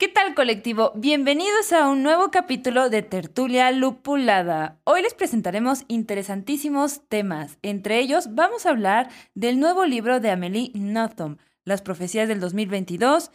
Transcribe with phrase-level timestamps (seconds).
[0.00, 0.92] ¿Qué tal colectivo?
[0.94, 4.80] Bienvenidos a un nuevo capítulo de Tertulia Lupulada.
[4.84, 7.58] Hoy les presentaremos interesantísimos temas.
[7.60, 11.36] Entre ellos vamos a hablar del nuevo libro de Amelie Nothomb,
[11.66, 13.30] Las profecías del 2022,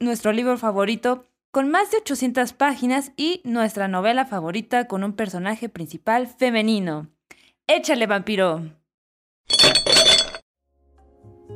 [0.00, 5.68] nuestro libro favorito con más de 800 páginas y nuestra novela favorita con un personaje
[5.68, 7.06] principal femenino.
[7.68, 8.64] Échale, vampiro.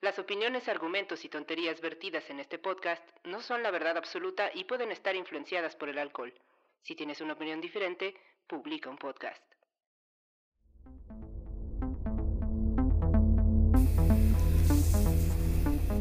[0.00, 4.62] Las opiniones, argumentos y tonterías vertidas en este podcast no son la verdad absoluta y
[4.62, 6.32] pueden estar influenciadas por el alcohol.
[6.82, 8.14] Si tienes una opinión diferente,
[8.46, 9.42] publica un podcast.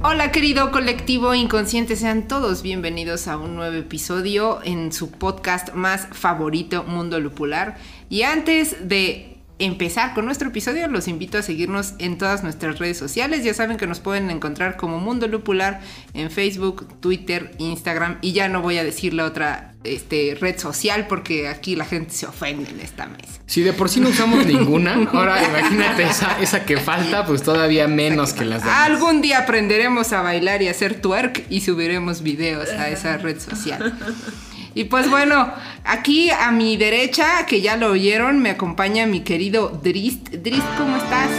[0.04, 6.08] Hola querido colectivo inconsciente, sean todos bienvenidos a un nuevo episodio en su podcast más
[6.16, 7.78] favorito, Mundo Lupular.
[8.10, 12.98] Y antes de empezar con nuestro episodio, los invito a seguirnos en todas nuestras redes
[12.98, 13.44] sociales.
[13.44, 15.82] Ya saben que nos pueden encontrar como Mundo Lupular
[16.14, 18.18] en Facebook, Twitter, Instagram.
[18.22, 22.14] Y ya no voy a decir la otra este, red social porque aquí la gente
[22.14, 23.42] se ofende en esta mesa.
[23.46, 27.88] Si de por sí no usamos ninguna, ahora imagínate esa, esa que falta, pues todavía
[27.88, 28.90] menos que las demás.
[28.90, 33.98] Algún día aprenderemos a bailar y hacer twerk y subiremos videos a esa red social.
[34.78, 35.52] Y pues bueno,
[35.86, 40.30] aquí a mi derecha, que ya lo oyeron, me acompaña mi querido Drist.
[40.30, 41.32] Drist, ¿cómo estás?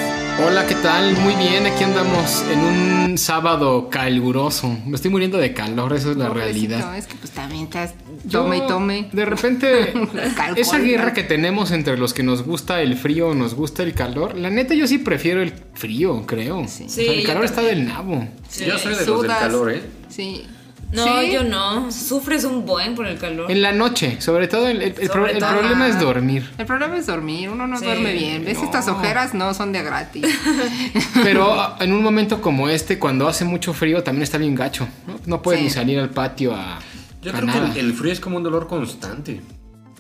[0.44, 1.17] Hola, ¿qué tal?
[1.19, 4.77] Muy bien, aquí andamos en un sábado caluroso.
[4.84, 6.98] Me estoy muriendo de calor, esa es la realidad.
[6.98, 7.94] Es que pues también estás
[8.28, 9.09] tome y tome.
[9.12, 9.92] De repente,
[10.56, 13.94] esa guerra que tenemos entre los que nos gusta el frío o nos gusta el
[13.94, 16.66] calor, la neta yo sí prefiero el frío, creo.
[16.66, 16.89] Sí.
[17.06, 18.27] el calor está del nabo.
[18.66, 19.82] Yo soy de los del calor, ¿eh?
[20.09, 20.44] Sí.
[20.93, 21.93] No, yo no.
[21.93, 23.50] Sufres un buen por el calor.
[23.50, 26.50] En la noche, sobre todo, el, problema es dormir.
[26.56, 28.44] El problema es dormir, uno no duerme bien.
[28.44, 28.62] ¿Ves?
[28.62, 30.27] Estas ojeras no son de gratis.
[31.22, 34.88] Pero en un momento como este, cuando hace mucho frío, también está bien gacho.
[35.27, 36.78] No, puedes ni salir al patio a.
[37.21, 39.41] Yo creo que el, frío es como un dolor constante.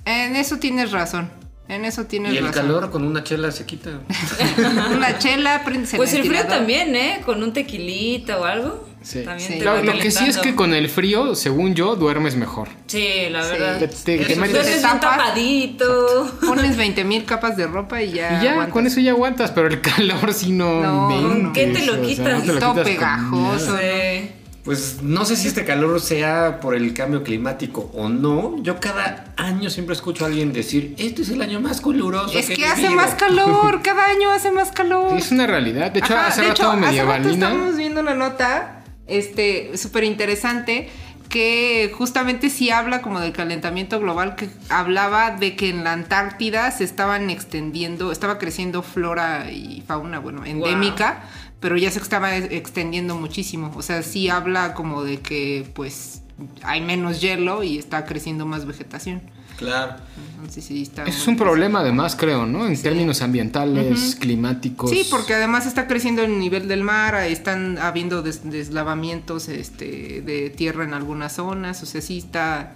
[0.04, 1.30] En eso tienes razón.
[1.68, 2.44] En eso tienes razón.
[2.44, 3.90] Y el calor con una chela se quita.
[4.94, 7.20] una chela, prendes Pues el frío también, ¿eh?
[7.26, 8.87] Con un tequilita o algo.
[9.02, 9.24] Sí.
[9.60, 12.68] lo, que sí es que con el frío, según yo, duermes mejor.
[12.86, 13.78] Sí, la verdad.
[13.78, 16.38] Te, te, metes tapadito.
[16.46, 18.40] Pones 20 mil capas de ropa y ya.
[18.40, 21.08] Y ya, con eso ya aguantas, pero el calor si no.
[21.10, 22.44] no ¿Qué te lo quitas?
[22.44, 23.76] Todo pegajoso.
[24.68, 28.62] Pues no sé si este calor sea por el cambio climático o no.
[28.62, 32.38] Yo cada año siempre escucho a alguien decir, este es el año más caluroso.
[32.38, 35.16] Es que, hace más calor, cada año hace más calor.
[35.16, 35.90] Es una realidad.
[35.90, 37.48] De hecho, hace de rato medievalina.
[37.48, 38.77] estamos viendo una nota
[39.08, 40.88] este, súper interesante
[41.28, 46.70] que justamente sí habla como del calentamiento global, que hablaba de que en la Antártida
[46.70, 51.22] se estaban extendiendo, estaba creciendo flora y fauna, bueno, endémica,
[51.60, 53.72] pero ya se estaba extendiendo muchísimo.
[53.76, 56.22] O sea, sí habla como de que pues
[56.62, 59.20] hay menos hielo y está creciendo más vegetación.
[59.58, 59.96] Claro.
[61.06, 62.64] es un problema además, creo, ¿no?
[62.64, 64.88] En términos ambientales, climáticos.
[64.88, 70.84] Sí, porque además está creciendo el nivel del mar, están habiendo deslavamientos este, de tierra
[70.84, 72.72] en algunas zonas, o sea, sí está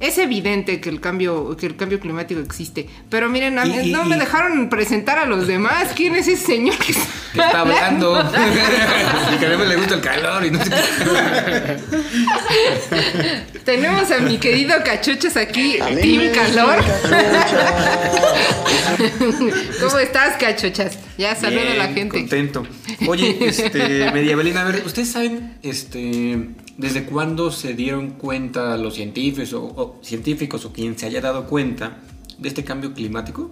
[0.00, 2.88] es evidente que el cambio, que el cambio climático existe.
[3.10, 5.90] Pero miren, no me dejaron presentar a los demás.
[5.94, 8.18] ¿Quién es ese señor que está, hablando?
[9.34, 10.70] y que a mí le gusta el calor y no sé
[13.64, 16.82] Tenemos a mi querido Cachuchas aquí, Team Calor.
[19.80, 20.98] ¿Cómo estás, Cachuchas?
[21.18, 22.20] Ya saluda a la gente.
[22.20, 22.66] Contento.
[23.06, 29.52] Oye, este, Mediavelina, a ver, ¿ustedes saben este desde cuándo se dieron cuenta los científicos
[29.52, 31.98] o, científicos o quien se haya dado cuenta
[32.38, 33.50] de este cambio climático?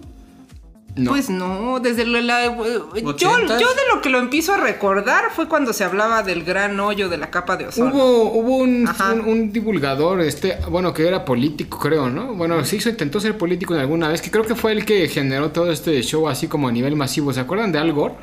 [1.07, 5.71] Pues no, desde la, yo, yo, de lo que lo empiezo a recordar fue cuando
[5.71, 7.93] se hablaba del gran hoyo de la capa de ozono.
[7.93, 12.33] Hubo, hubo un, divulgador, este, bueno, que era político, creo, ¿no?
[12.33, 15.07] Bueno, sí hizo, intentó ser político en alguna vez, que creo que fue el que
[15.07, 17.31] generó todo este show así como a nivel masivo.
[17.31, 18.15] ¿Se acuerdan de Al Gore?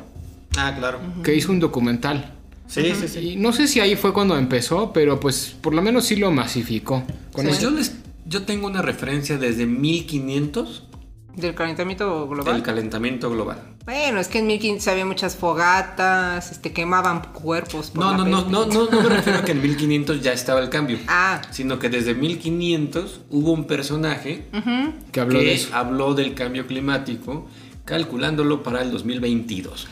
[0.57, 0.99] Ah, claro.
[1.23, 2.33] Que hizo un documental.
[2.67, 3.35] Sí, sí, sí.
[3.37, 7.01] no sé si ahí fue cuando empezó, pero pues por lo menos sí lo masificó.
[7.31, 7.93] Pues yo, les,
[8.27, 10.83] yo tengo una referencia desde 1500
[11.35, 12.53] Del calentamiento global.
[12.53, 13.61] Del calentamiento global.
[13.85, 17.91] Bueno, es que en 1500 había muchas fogatas, este, quemaban cuerpos.
[17.91, 18.51] por No, la no, no, peste.
[18.51, 20.97] no, no, no me refiero a que en 1500 ya estaba el cambio.
[21.07, 21.41] Ah.
[21.51, 24.45] Sino que desde 1500 hubo un personaje
[25.11, 25.69] Que habló que de eso.
[25.73, 27.47] habló del cambio climático,
[27.87, 29.87] calculándolo para el 2022.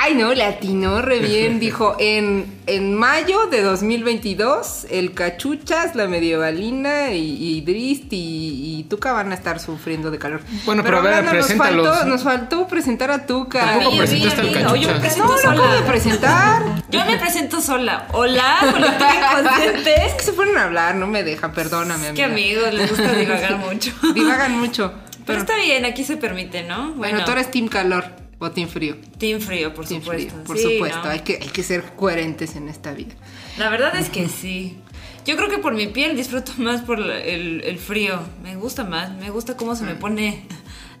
[0.00, 1.60] Ay, no, le atinó re bien.
[1.60, 8.84] Dijo, en, en mayo de 2022, el Cachuchas, la Medievalina y, y Drist y, y
[8.84, 10.40] Tuca van a estar sufriendo de calor.
[10.64, 13.60] Bueno, pero a ver, nos faltó, nos faltó presentar a Tuca.
[13.60, 15.00] Tampoco presentaste al oye, Yo me Cachuchas.
[15.00, 15.86] presento No, no acabo de sola.
[15.92, 16.62] presentar.
[16.90, 18.08] Yo me presento sola.
[18.12, 19.42] Hola, colectiva
[20.06, 22.08] Es que se fueron a hablar, no me dejan, perdóname.
[22.08, 22.60] Es que amiga.
[22.66, 23.92] amigos, les gusta divagar mucho.
[24.14, 24.92] Divagan mucho.
[25.26, 26.92] Pero está bien, aquí se permite, ¿no?
[26.94, 28.04] Bueno, tú eres Team Calor
[28.38, 28.96] o Team Frío.
[29.18, 30.30] Team frío, por Team supuesto.
[30.30, 31.02] Frío, por Sí, supuesto.
[31.04, 31.10] ¿no?
[31.10, 33.14] Hay, que, hay que ser coherentes en esta vida.
[33.58, 34.76] La verdad es que sí.
[35.24, 38.20] Yo creo que por mi piel disfruto más por el, el frío.
[38.42, 39.12] Me gusta más.
[39.16, 40.42] Me gusta cómo se me pone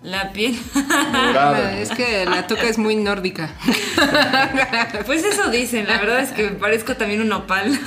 [0.02, 0.58] la piel.
[1.78, 3.50] Es que la Tuca es muy nórdica.
[5.06, 5.86] Pues eso dicen.
[5.86, 7.78] La verdad es que me parezco también un opal.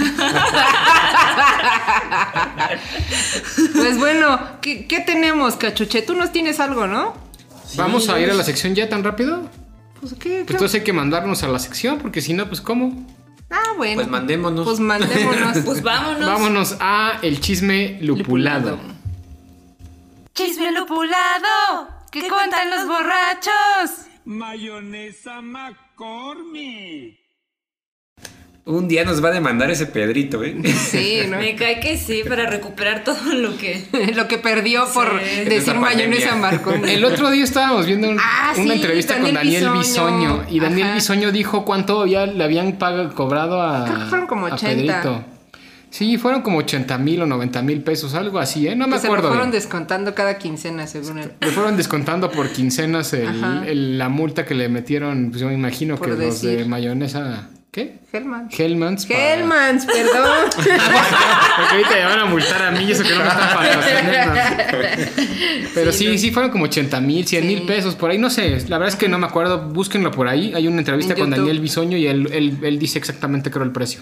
[3.73, 6.01] Pues bueno, ¿qué, qué tenemos, Cachuche?
[6.01, 7.13] Tú nos tienes algo, ¿no?
[7.75, 9.50] ¿Vamos a ir a la sección ya tan rápido?
[10.00, 10.44] Pues qué.
[10.45, 13.06] Pues entonces hay que mandarnos a la sección, porque si no, pues ¿cómo?
[13.50, 13.95] Ah, bueno.
[13.95, 14.65] Pues mandémonos.
[14.65, 15.57] Pues mandémonos.
[15.59, 16.25] Pues vámonos.
[16.25, 18.77] Vámonos a el chisme lupulado.
[20.33, 21.94] Chisme lupulado.
[22.15, 24.06] ¿Qué cuentan los borrachos?
[24.23, 27.19] Mayonesa McCormick.
[28.63, 30.56] Un día nos va a demandar ese Pedrito, ¿eh?
[30.63, 31.38] Sí, ¿no?
[31.39, 33.85] Me cae que sí, para recuperar todo lo que.
[34.15, 35.25] Lo que perdió por Sí.
[35.44, 36.35] decir Esa mayonesa.
[36.38, 36.89] Marconi.
[36.94, 40.38] El otro día estábamos viendo un- Ah, una sí, entrevista con Daniel Bisoño.
[40.38, 40.45] Bisoño.
[40.50, 40.95] Y Daniel Ajá.
[40.95, 45.01] Bisoño dijo cuánto había, le habían pagado, cobrado a, Creo que fueron como a 80.
[45.01, 45.25] Pedrito.
[45.97, 48.75] Sí, fueron como 80 mil o 90 mil pesos, algo así, ¿eh?
[48.75, 49.30] No me Que se lo acuerdo.
[49.30, 49.62] fueron bien.
[49.62, 51.31] descontando cada quincena, según él.
[51.39, 55.95] Le fueron descontando por quincenas el- la multa que le metieron, pues yo me imagino
[55.95, 56.68] Por que los de decir.
[56.68, 57.47] mayonesa.
[57.71, 58.00] ¿Qué?
[58.12, 58.50] Hellman.
[58.57, 59.06] Hellmans.
[59.06, 60.50] para- Hellmans, perdón.
[60.56, 60.71] Porque
[61.71, 64.41] ahorita me van a multar a mí eso que no me están patrocinando.
[65.74, 67.65] Pero sí, sí, fueron como 80 mil, 100 mil Sí.
[67.65, 68.18] pesos por ahí.
[68.18, 69.69] No sé, la verdad es que no me acuerdo.
[69.69, 70.53] Búsquenlo por ahí.
[70.56, 71.45] Hay una entrevista En con YouTube.
[71.45, 74.01] Daniel Bisoño y él, él, él dice exactamente, creo, el precio.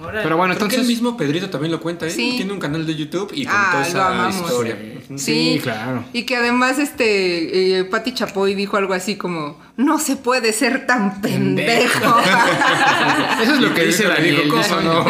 [0.00, 0.22] Órale.
[0.22, 0.80] Pero bueno, Creo que entonces.
[0.80, 2.10] el mismo Pedrito también lo cuenta, ¿eh?
[2.10, 2.34] Sí.
[2.36, 4.40] Tiene un canal de YouTube y con Ah, toda lo esa amamos.
[4.40, 4.78] historia.
[5.16, 6.04] Sí, claro.
[6.12, 10.86] Y que además, este, eh, Patti Chapoy dijo algo así como, no se puede ser
[10.86, 12.16] tan pendejo.
[13.42, 15.04] Eso es lo que dice Daniel ¿cómo Bisoño.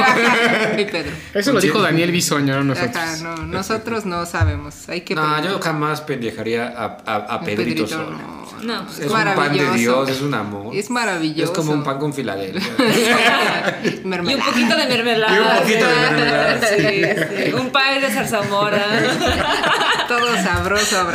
[0.79, 1.11] y Pedro.
[1.35, 2.97] Eso lo dijo Daniel Bisoño, no nosotros.
[2.97, 4.89] Ajá, no, nosotros no sabemos.
[4.89, 8.13] Hay que No, yo jamás pendejaría a, a, a Pedrito, solo.
[8.13, 8.41] no.
[8.63, 10.05] No, pues, Es un pan de maravilloso.
[10.05, 10.75] Dios, es un amor.
[10.77, 11.53] Es maravilloso.
[11.53, 12.63] Es como un pan con Filadelfia.
[13.83, 15.35] Y un poquito de mermelada.
[15.35, 17.53] Y un poquito de mermelada, Sí, sí.
[17.55, 18.85] Un pie de zarzamora.
[20.09, 21.09] Todo sabroso.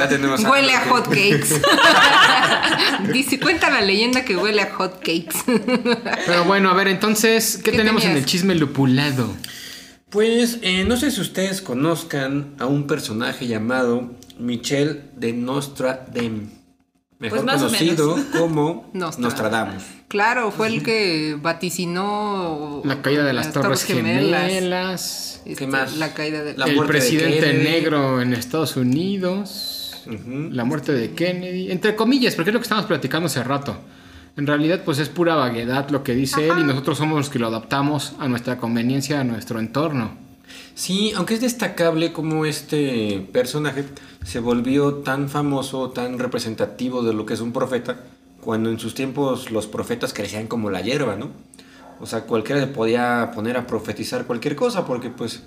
[0.50, 1.62] Huele a hot cakes.
[3.12, 5.38] Dice, cuenta la leyenda que huele a hot cakes.
[6.26, 9.32] Pero bueno, a ver, entonces, ¿qué, ¿Qué tenemos en el chisme lupulado?
[10.10, 16.50] Pues eh, no sé si ustedes conozcan a un personaje llamado Michel de Nostradem.
[17.20, 18.36] Mejor Pues más o conocido menos.
[18.36, 19.20] como Nostradamus.
[19.20, 19.84] Nostradamus.
[20.08, 25.42] Claro, fue el que vaticinó La caída de las, Torres, Gemelas.
[25.46, 25.98] Este, ¿Qué más?
[25.98, 29.75] La caída de La el de presidente negro en Estados Unidos.
[30.08, 31.72] La muerte de Kennedy.
[31.72, 33.78] Entre comillas, porque es lo que estábamos platicando hace rato.
[34.38, 37.40] En realidad, pues es pura vaguedad lo que dice él y nosotros somos los que
[37.40, 40.12] lo adaptamos a nuestra conveniencia, a nuestro entorno.
[40.74, 43.86] Sí, aunque es destacable cómo este personaje
[44.26, 48.02] se volvió tan famoso, tan representativo de lo que es un profeta,
[48.42, 51.32] cuando en sus tiempos los profetas crecían como la hierba, ¿no?
[52.00, 55.44] O sea, cualquiera se podía poner a profetizar cualquier cosa porque pues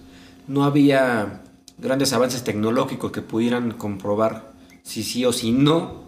[0.47, 1.43] no había
[1.79, 6.05] grandes avances tecnológicos que pudieran comprobar si sí o si no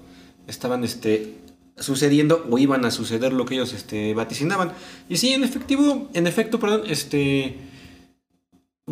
[0.46, 1.36] estaban este
[1.76, 4.72] sucediendo o iban a suceder lo que ellos este vaticinaban.
[5.08, 7.56] Y sí, en efectivo, en efecto, perdón, este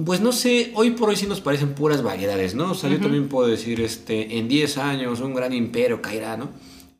[0.04, 2.70] pues no sé, hoy por hoy sí nos parecen puras variedades, ¿no?
[2.70, 6.50] O sea, yo también puedo decir, este, en 10 años un gran imperio caerá, ¿no?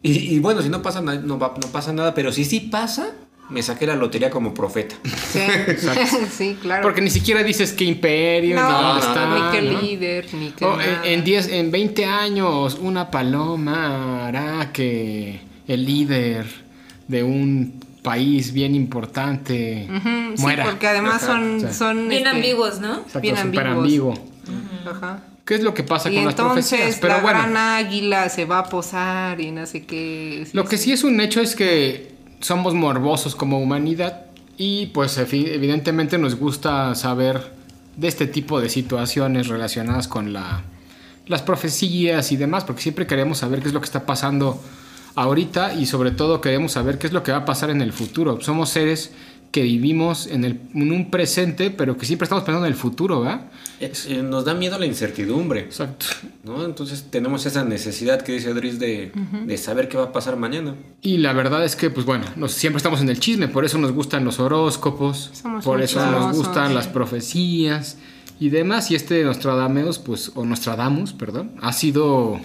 [0.02, 3.14] Y, y bueno, si no pasa, no, no pasa nada, pero si sí pasa,
[3.50, 4.97] me saqué la lotería como profeta.
[5.05, 5.40] Sí,
[6.31, 6.83] sí, claro.
[6.83, 9.35] Porque ni siquiera dices qué imperio, no, ni dónde no, está.
[9.35, 9.81] ni qué ¿no?
[9.81, 11.05] líder, ni qué O nada.
[11.07, 16.47] en, en 10, en 20 años, una paloma hará que el líder
[17.07, 20.64] de un país bien importante Ujú, sí, muera.
[20.64, 22.99] porque además son, son Bien este, ambiguos, ¿no?
[22.99, 24.19] Exacto, bien súper ambiguos.
[24.19, 24.90] ambiguo.
[24.90, 25.21] Ajá.
[25.45, 26.81] ¿Qué es lo que pasa Y con las profecías?
[26.81, 30.47] entonces Pero la bueno, gran águila se va a posar y no sé qué.
[30.52, 34.26] lo que sí es un hecho es que somos morbosos como humanidad
[34.57, 37.52] y pues evidentemente nos gusta saber
[37.97, 40.62] de este tipo de situaciones relacionadas con la,
[41.26, 44.61] las profecías y demás, porque siempre queremos saber qué es lo que está pasando
[45.14, 47.92] ahorita y sobre todo queremos saber qué es lo que va a pasar en el
[47.92, 48.40] futuro.
[48.40, 49.12] Somos seres
[49.50, 53.21] que vivimos en, el, en un presente, pero que siempre estamos pensando en el futuro,
[53.21, 53.47] ¿verdad?
[53.81, 55.61] Eh, eh, nos da miedo la incertidumbre.
[55.61, 56.07] Exacto.
[56.45, 56.64] ¿no?
[56.64, 59.12] Entonces tenemos esa necesidad que dice Adris de,
[59.47, 60.75] de saber qué va a pasar mañana.
[61.00, 63.78] Y la verdad es que, pues bueno, nos, siempre estamos en el chisme, por eso
[63.78, 67.97] nos gustan los horóscopos, Somos por eso nos gustan las profecías
[68.38, 68.90] y demás.
[68.90, 72.38] Y este Nostradamus, pues, o Nostradamus, perdón, ha sido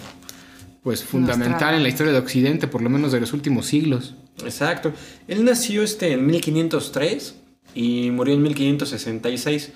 [0.82, 4.14] pues fundamental en la historia de Occidente, por lo menos de los últimos siglos.
[4.42, 4.92] Exacto.
[5.28, 7.34] Él nació este en 1503
[7.74, 9.72] y murió en 1566.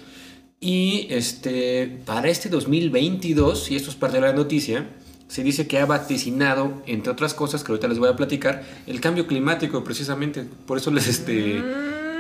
[0.61, 4.89] Y este, para este 2022, y esto es parte de la noticia,
[5.29, 9.01] se dice que ha vaticinado, entre otras cosas que ahorita les voy a platicar, el
[9.01, 10.45] cambio climático precisamente.
[10.67, 11.63] Por eso les, este,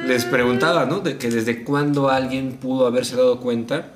[0.07, 1.00] les preguntaba, ¿no?
[1.00, 3.95] De que desde cuándo alguien pudo haberse dado cuenta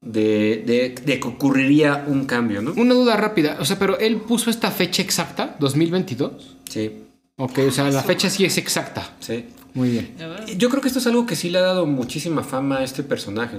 [0.00, 2.72] de, de- de que ocurriría un cambio, ¿no?
[2.76, 6.56] Una duda rápida, o sea, pero él puso esta fecha exacta, 2022.
[6.68, 6.90] Sí,
[7.38, 9.14] Ok, o sea, la fecha sí es exacta.
[9.20, 9.46] sí.
[9.74, 10.14] Muy bien.
[10.56, 13.02] Yo creo que esto es algo que sí le ha dado muchísima fama a este
[13.02, 13.58] personaje.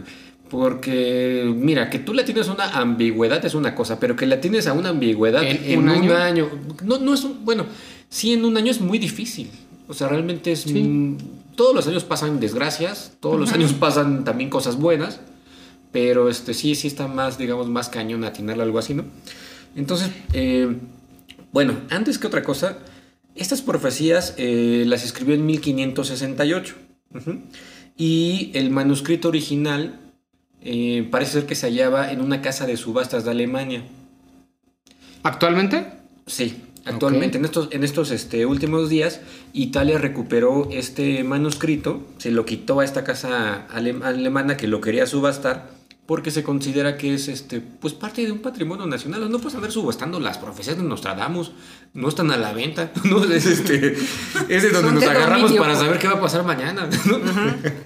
[0.50, 4.66] Porque, mira, que tú le tienes una ambigüedad es una cosa, pero que la tienes
[4.66, 6.16] a una ambigüedad ¿En- en, un un año?
[6.16, 6.50] año.
[6.84, 7.68] no, no es un, bueno,
[8.10, 9.52] sí en un año es muy difícil.
[9.88, 10.66] O sea, realmente es...
[11.56, 15.20] todos los años pasan desgracias, todos los años pasan también cosas buenas,
[15.92, 19.06] pero este sí, sí está más, digamos, más cañón atinarle algo así, ¿no?
[19.76, 20.78] Entonces, eh,
[21.52, 22.80] bueno, antes que otra cosa,
[23.38, 26.76] estas profecías eh, las escribió en 1568.
[27.16, 27.40] Ujú.
[27.98, 30.00] Y el manuscrito original
[30.62, 33.84] eh, parece ser que se hallaba en una casa de subastas de Alemania.
[35.24, 35.88] ¿Actualmente?
[36.26, 39.22] Sí, actualmente, en estos, en estos este, últimos días,
[39.54, 45.06] Italia recuperó este manuscrito, se lo quitó a esta casa ale- alemana que lo quería
[45.08, 45.70] subastar,
[46.08, 49.30] porque se considera que es este, pues parte de un patrimonio nacional.
[49.30, 51.52] No puedes andar subastando las profecías de Nostradamus,
[51.94, 53.94] no están a la venta, no es este,
[54.48, 56.90] es de donde Son nos de agarramos dominio, para saber qué va a pasar mañana.
[57.06, 57.20] ¿no?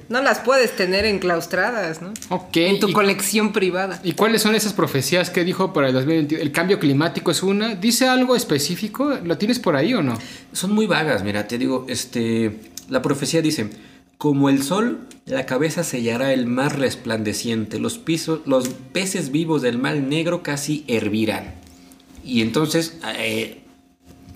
[0.09, 2.13] No las puedes tener enclaustradas, ¿no?
[2.29, 2.57] Ok.
[2.57, 3.99] En tu ¿y- colección privada.
[4.03, 6.43] ¿Y cuáles son esas profecías que dijo para el 2021?
[6.43, 7.73] El cambio climático es una.
[7.73, 9.17] ¿Dice algo específico?
[9.23, 10.15] ¿Lo tienes por ahí o no?
[10.53, 13.69] Son muy vagas, mira, te digo, este, la profecía dice,
[14.21, 19.79] como el sol, la cabeza sellará el mar resplandeciente, los, pisos, los peces vivos del
[19.79, 21.55] mar negro casi hervirán.
[22.23, 23.63] Y entonces eh,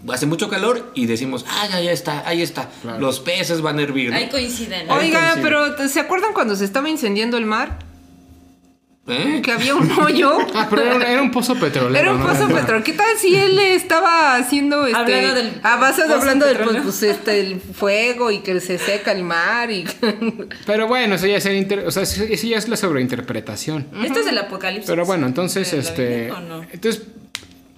[0.09, 2.99] hace mucho calor y decimos, ah, ya, ya está, ahí está, Claro.
[2.99, 4.09] los peces van a hervir.
[4.09, 4.15] ¿no?
[4.15, 4.87] Ahí coinciden.
[4.87, 4.95] ¿no?
[4.95, 7.77] Ahí Oiga, pero ¿se acuerdan cuando se estaba incendiando el mar?
[9.07, 9.41] ¿Eh?
[9.43, 10.37] Que había un hoyo.
[10.55, 11.95] Ah, pero era un, era un pozo petrolero.
[11.99, 12.27] Era un ¿no?
[12.27, 12.83] pozo petrolero.
[12.83, 16.57] ¿Qué tal si él estaba haciendo este Hablando del a base de pozo hablando del
[16.81, 19.85] pues, este el fuego y que se seca el mar y
[20.65, 23.87] Pero bueno, eso ya es, el inter- o sea, eso ya es la sobreinterpretación.
[24.03, 24.89] ¿Esto es el apocalipsis?
[24.89, 26.27] Pero bueno, entonces, ¿De la este.
[26.47, 26.63] No?
[26.71, 27.03] Entonces,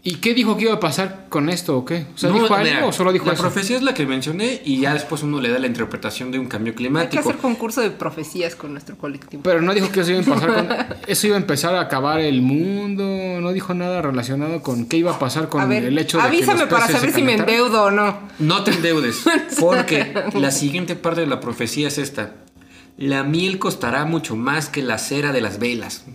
[0.07, 2.05] ¿y qué dijo que iba a pasar con esto o qué?
[2.15, 3.41] O sea, No, ¿dijo algo mira, o solo dijo La eso?
[3.41, 6.45] profecía es la que mencioné y ya después uno le da la interpretación de un
[6.47, 7.19] cambio hay que climático.
[7.19, 9.43] hacer concurso de profecías con nuestro colectivo.
[9.43, 10.69] Pero no dijo que eso iba a pasar con.
[11.07, 13.03] Eso iba a empezar a acabar el mundo.
[13.41, 16.21] No dijo nada relacionado con qué iba a pasar con a ver, el hecho de
[16.21, 18.17] que avísame los para saber se si me endeudo o no.
[18.39, 19.23] No te endeudes,
[19.59, 22.31] porque la siguiente parte de la profecía es esta.
[22.97, 26.05] La miel costará mucho más que la cera de las velas.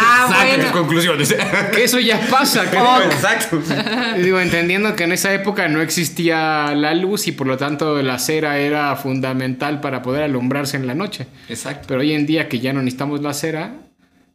[0.00, 0.72] Ah, Saquen bueno.
[0.72, 1.34] conclusiones.
[1.74, 3.02] Que eso ya pasa, creo.
[3.02, 3.60] Exacto.
[4.22, 8.18] Digo, entendiendo que en esa época no existía la luz y por lo tanto la
[8.18, 11.26] cera era fundamental para poder alumbrarse en la noche.
[11.48, 11.84] Exacto.
[11.88, 13.74] Pero hoy en día que ya no necesitamos la cera,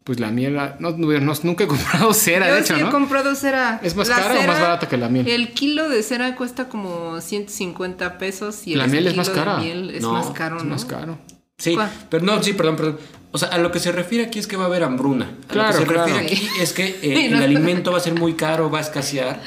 [0.04, 2.84] pues la miel, no, no- no- nunca he comprado cera, Yo de hecho, sí he
[2.84, 2.92] ¿no?
[2.92, 3.80] comprado cera.
[3.84, 5.28] ¿Es más La cara o más cera, barata que la miel?
[5.28, 9.28] El kilo de cera cuesta como 150 pesos y el La miel es kilo más
[9.30, 9.58] de cara.
[9.58, 10.70] miel es No, más caro, Es ¿no?
[10.72, 11.18] más caro.
[11.58, 11.92] Sí, ¿Cuál?
[12.10, 12.98] pero no, sí, perdón, perdón.
[13.32, 15.32] O sea, a lo que se refiere aquí es que va a haber hambruna.
[15.50, 16.06] A Claro, lo que se claro.
[16.14, 19.42] refiere aquí es que eh, el alimento va a ser muy caro, va a escasear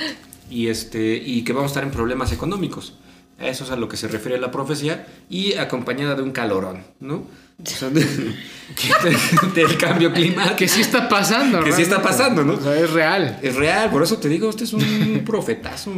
[0.50, 2.94] y este y que vamos a estar en problemas económicos.
[3.38, 6.84] A Eso es a lo que se refiere la profecía y acompañada de un calorón,
[7.00, 7.16] ¿no?
[7.62, 8.02] O sea, de-
[8.76, 10.56] que- del cambio climático.
[10.56, 12.54] Que sí está pasando, Que sí está pasando, ¿no?
[12.54, 13.38] O sea, es real.
[13.42, 15.92] Es real, por eso te digo, usted es un profetazo.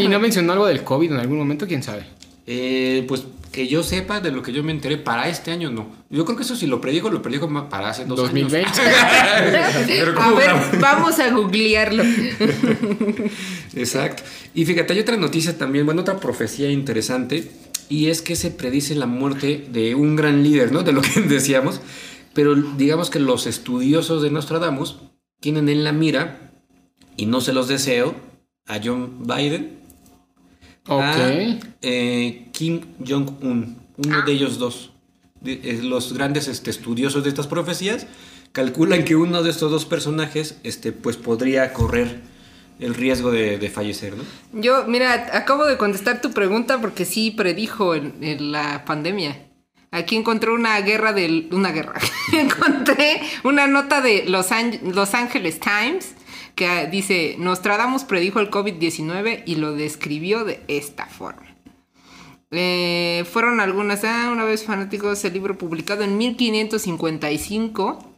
[0.00, 1.66] ¿Y no mencionó algo del COVID en algún momento?
[1.66, 2.06] ¿Quién sabe?
[2.46, 5.86] Eh, pues que yo sepa de lo que yo me enteré para este año no.
[6.10, 8.58] Yo creo que eso si lo predijo, lo predijo para hace dos 2020.
[8.60, 8.78] años.
[9.86, 12.04] Pero A ¿cómo ver, vamos a googlearlo.
[13.74, 14.22] Exacto.
[14.54, 17.50] Y fíjate, hay otra noticia también, bueno, otra profecía interesante,
[17.88, 20.82] y es que se predice la muerte de un gran líder, ¿no?
[20.82, 21.80] De lo que decíamos,
[22.34, 24.98] pero digamos que los estudiosos de Nostradamus
[25.40, 26.52] tienen en la mira,
[27.16, 28.14] y no se los deseo,
[28.66, 29.78] a John Biden,
[30.88, 31.02] Ok.
[31.02, 34.92] a eh, Kim Jong-un, uno de ellos dos,
[35.42, 38.06] los grandes este, estudiosos de estas profecías,
[38.52, 42.20] calculan que uno de estos dos personajes este, pues podría correr
[42.78, 44.24] el riesgo de, de fallecer, ¿no?
[44.60, 49.42] Yo, mira, acabo de contestar tu pregunta porque sí predijo en, en la pandemia.
[49.92, 51.48] Aquí encontré una guerra del...
[51.52, 51.94] Una guerra.
[52.32, 56.15] encontré una nota de Los, Ang- Los Angeles Times
[56.56, 61.46] que dice, Nostradamus predijo el COVID-19 y lo describió de esta forma.
[62.50, 68.12] Eh, fueron algunas, ah, una vez fanáticos, el libro publicado en 1555.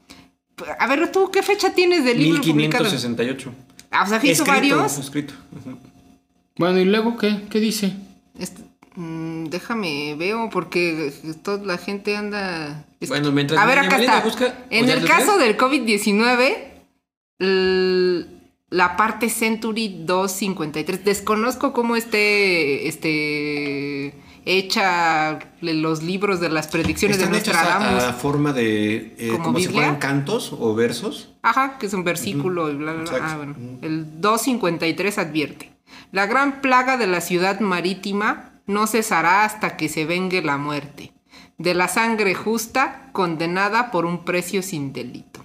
[0.78, 2.84] A ver, ¿tú qué fecha tienes del libro publicado?
[2.84, 3.52] 1568.
[3.90, 4.98] Ah, o sea, que hizo Escrito, varios.
[4.98, 5.34] escrito.
[6.56, 7.42] Bueno, ¿y luego qué?
[7.48, 7.92] ¿Qué dice?
[8.38, 8.62] Este,
[8.96, 12.84] mm, déjame, veo, porque toda la gente anda...
[13.00, 14.20] es- Bueno, mientras A ver, acá está.
[14.20, 16.77] busca- en ¿o ya el caso del COVID-19, l-
[17.40, 24.14] la parte Century 253, desconozco cómo esté este,
[24.44, 28.02] hecha los libros de las predicciones Están de hechos a, Nostradamus.
[28.04, 29.14] a forma de.
[29.18, 31.30] eh, ¿Como como si fueran cantos o versos.
[31.42, 33.12] Ajá, que es un versículo y bla, bla, bla.
[33.12, 33.26] Exacto.
[33.26, 33.54] Ah, bueno.
[33.82, 35.72] El 253 advierte.
[36.12, 41.12] La gran plaga de la ciudad marítima no cesará hasta que se vengue la muerte.
[41.56, 45.37] De la sangre justa, condenada por un precio sin delito.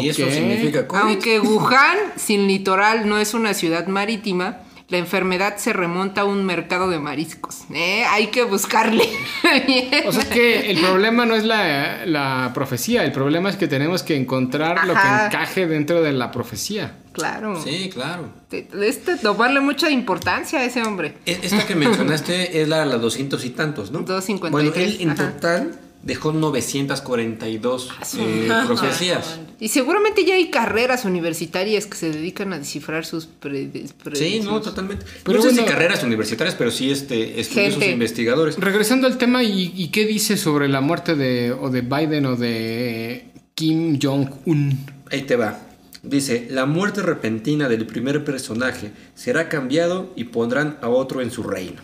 [0.00, 1.00] Y eso significa COVID.
[1.02, 6.44] Aunque Wuhan, sin litoral, no es una ciudad marítima, la enfermedad se remonta a un
[6.44, 7.62] mercado de mariscos.
[7.74, 8.04] ¿Eh?
[8.08, 9.04] Hay que buscarle.
[10.06, 14.02] O sea que el problema no es la, la profecía, el problema es que tenemos
[14.02, 16.98] que encontrar lo que encaje dentro de la profecía.
[17.12, 17.60] claro.
[17.62, 18.28] Sí, claro.
[18.48, 21.16] Te- Este, tomarle mucha importancia a ese hombre.
[21.26, 24.00] E- Esta que mencionaste es la, la 200 y tantos, ¿no?
[24.00, 25.32] 253, Bueno, él en ajá.
[25.32, 29.38] total dejó 942 su- eh, profecías.
[29.60, 33.68] Y seguramente ya hay carreras universitarias que se dedican a descifrar sus pre-
[34.02, 35.04] pre- Sí, no, totalmente.
[35.24, 37.88] Pero no sé si carreras universitarias, pero sí este, estudiosos Gente.
[37.88, 38.56] e investigadores.
[38.56, 42.36] Regresando al tema, ¿y, y qué dice sobre la muerte de, o de Biden o
[42.36, 44.78] de Kim Jong-un?
[45.10, 45.60] Ahí te va.
[46.02, 51.42] Dice, la muerte repentina del primer personaje será cambiado y pondrán a otro en su
[51.42, 51.82] reino.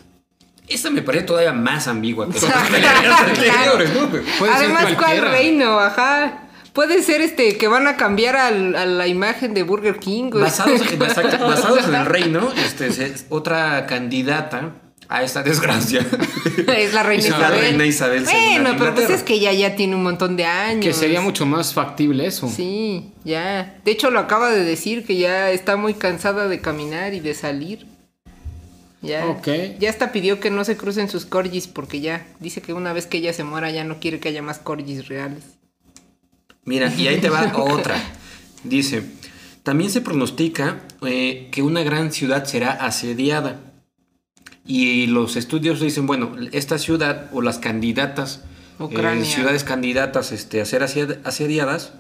[0.73, 4.09] Esta me parece todavía más ambigua que las anteriores, ¿no?
[4.09, 5.79] Puede ser Además, ¿cuál reino?
[5.79, 6.38] Ajá.
[6.73, 10.31] Puede ser este que van a cambiar al- a la imagen de Burger King.
[10.31, 10.43] güey.
[10.45, 14.73] Basados, basados en el reino, este, es otra candidata
[15.11, 16.00] a esta desgracia.
[16.75, 17.61] es la reina Es la Isabel.
[17.61, 20.82] reina Isabel Bueno, pero pues es que ya, ya tiene un montón de años.
[20.82, 22.49] Que sería mucho más factible eso.
[22.49, 23.75] Sí, ya.
[23.85, 27.35] De hecho, lo acaba de decir que ya está muy cansada de caminar y de
[27.35, 27.87] salir.
[29.02, 29.26] Ya.
[29.80, 33.06] Ya hasta pidió que no se crucen sus corgis porque ya dice que una vez
[33.06, 35.43] que ella se muera ya no quiere que haya más corgis reales.
[36.65, 37.97] Mira, y ahí te va otra.
[38.62, 39.02] Dice,
[39.65, 43.58] también se pronostica eh, que una gran ciudad será asediada.
[44.65, 48.43] Y los estudios dicen, bueno, esta ciudad o las candidatas,
[48.78, 51.95] eh, ciudades candidatas este, a ser ased- asediadas,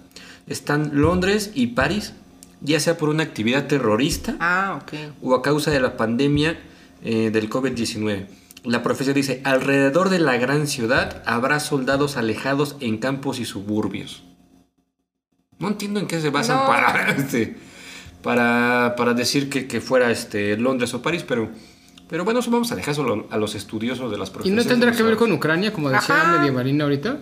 [0.46, 2.12] están Londres y París,
[2.60, 4.80] ya sea por una actividad terrorista Ah,
[5.20, 6.60] o a causa de la pandemia
[7.02, 8.26] eh, del COVID-19.
[8.64, 14.22] La profecía dice, alrededor de la gran ciudad habrá soldados alejados en campos y suburbios.
[15.58, 16.66] No entiendo en qué se basan No.
[16.66, 17.56] para, este,
[18.22, 21.50] para, para decir que, que fuera este, Londres o París, pero,
[22.08, 24.56] pero bueno, eso vamos a dejar solo a los estudiosos de las ¿Y profecías.
[24.64, 26.38] no tendrá que ver con Ucrania, como decía Ajá.
[26.38, 27.18] Medievalina ahorita?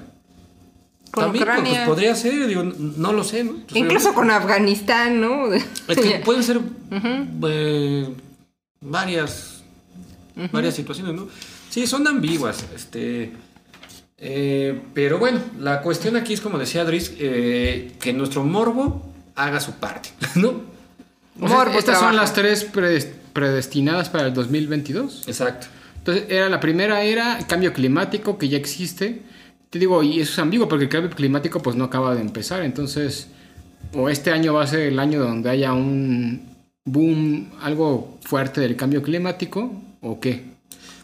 [1.10, 1.72] Con También, pues, Ucrania.
[1.86, 3.44] pues, podría ser, digo, no lo sé.
[3.44, 3.54] ¿no?
[3.74, 5.52] Incluso con Afganistán, ¿no?
[5.52, 6.60] Es que pueden ser
[7.42, 8.14] eh,
[8.80, 9.59] varias,
[10.52, 11.28] varias situaciones, ¿no?
[11.68, 13.32] Sí, son ambiguas, este,
[14.18, 19.60] eh, pero bueno, la cuestión aquí es como decía Adris, eh, que nuestro morbo haga
[19.60, 20.48] su parte, ¿no?
[21.40, 25.24] O sea, Morbo estas son las tres predes- predestinadas para el 2022.
[25.26, 25.68] Exacto.
[25.98, 29.22] Entonces, era la primera era el cambio climático que ya existe.
[29.70, 32.62] Te digo, y eso es ambiguo porque el cambio climático pues no acaba de empezar.
[32.62, 33.28] Entonces,
[33.94, 36.42] o este año va a ser el año donde haya un
[36.84, 40.44] boom, algo fuerte del cambio climático, o qué.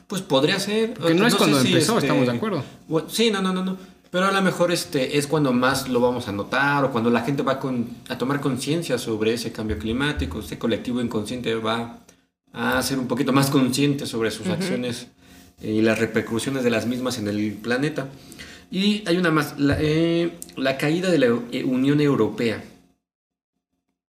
[0.06, 0.94] Pues podría ser.
[0.94, 2.62] Porque no es cuando si, empezó, estamos de acuerdo.
[2.88, 3.76] bueno, sí, no, no, no, no.
[4.10, 7.22] Pero a lo mejor este es cuando más lo vamos a notar o cuando la
[7.22, 11.98] gente va con- a tomar conciencia sobre ese cambio climático, ese colectivo inconsciente va
[12.52, 15.08] a ser un poquito más consciente sobre sus acciones
[15.60, 18.08] y las repercusiones de las mismas en el planeta.
[18.70, 21.32] Y hay una más, la, eh, la caída de la
[21.64, 22.62] Unión Europea.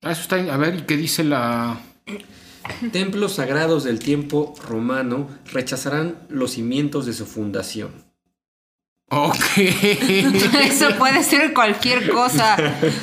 [0.01, 1.79] Ah, Eso está, a ver, ¿y qué dice la...?
[2.91, 8.08] Templos sagrados del tiempo romano rechazarán los cimientos de su fundación.
[9.11, 9.57] Ok.
[9.57, 12.55] Eso puede ser cualquier cosa.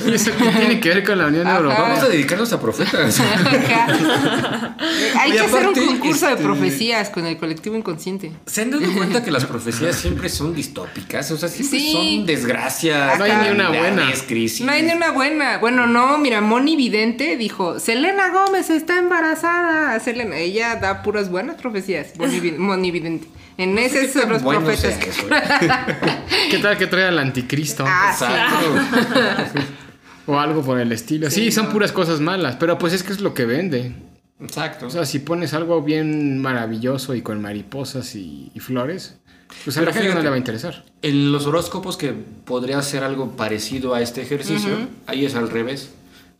[0.06, 1.56] ¿Y eso qué tiene que ver con la Unión Ajá.
[1.56, 1.80] Europea?
[1.82, 3.20] Vamos a dedicarnos a profetas.
[5.18, 8.32] Hay Y que hacer un concurso de este- profecías con el colectivo inconsciente.
[8.46, 11.28] ¿Se han dado cuenta que las profecías siempre son distópicas?
[11.32, 11.92] O sea, siempre Sí.
[11.92, 13.18] son desgracias.
[13.18, 14.12] No hay ni una buena.
[14.28, 14.64] crisis.
[14.64, 15.58] No hay ni una buena.
[15.58, 19.98] Bueno, no, mira, Moni Vidente dijo, Selena Gómez está embarazada.
[20.00, 22.08] Selena, ella da puras buenas profecías.
[22.16, 23.26] Moni Vidente.
[23.58, 24.94] En ese ¿Qué son los bueno profetas.
[24.94, 25.22] sea que- eso?
[26.50, 27.84] ¿Qué tal que trae al anticristo?
[27.86, 28.24] Ah, sí.
[28.24, 29.60] Exacto.
[30.28, 31.30] O algo por el estilo.
[31.30, 33.92] Sí, son puras cosas malas, pero pues es que es lo que vende.
[34.40, 34.88] Exacto.
[34.88, 39.18] O sea, si pones algo bien maravilloso y con mariposas y, y flores,
[39.64, 40.84] pues a Pero la gente no le va a interesar.
[41.02, 44.72] En los horóscopos que podría ser algo parecido a este ejercicio,
[45.06, 45.90] ahí es al revés.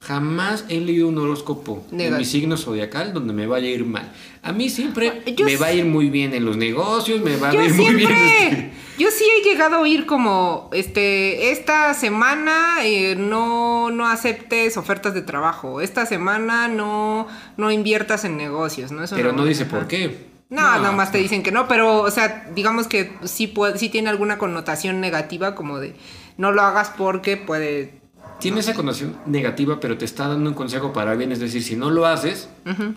[0.07, 3.85] Jamás he leído un horóscopo de Nega- mi signo zodiacal donde me vaya a ir
[3.85, 4.12] mal.
[4.42, 7.51] A mí siempre Yo me va a ir muy bien en los negocios, me va
[7.51, 8.11] a ir muy bien.
[8.12, 14.77] este, yo sí he llegado a oír como, este, esta semana eh, no, no aceptes
[14.77, 19.03] ofertas de trabajo, esta semana no, no inviertas en negocios, ¿no?
[19.03, 20.27] Eso Pero no dice por qué.
[20.49, 23.77] No, No, nada más te dicen que no, pero, o sea, digamos que sí, puede,
[23.79, 25.97] sí tiene alguna connotación negativa, como de
[26.37, 28.06] no lo hagas porque puede...
[28.40, 31.33] Tiene esa connotación negativa, pero te está dando un consejo para bien.
[31.33, 32.49] Es decir, si no lo haces,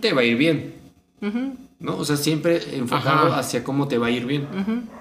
[0.02, 0.75] te va a ir bien.
[1.80, 1.97] ¿No?
[1.97, 3.39] O sea, siempre enfocado Ajá.
[3.39, 4.47] hacia cómo te va a ir bien.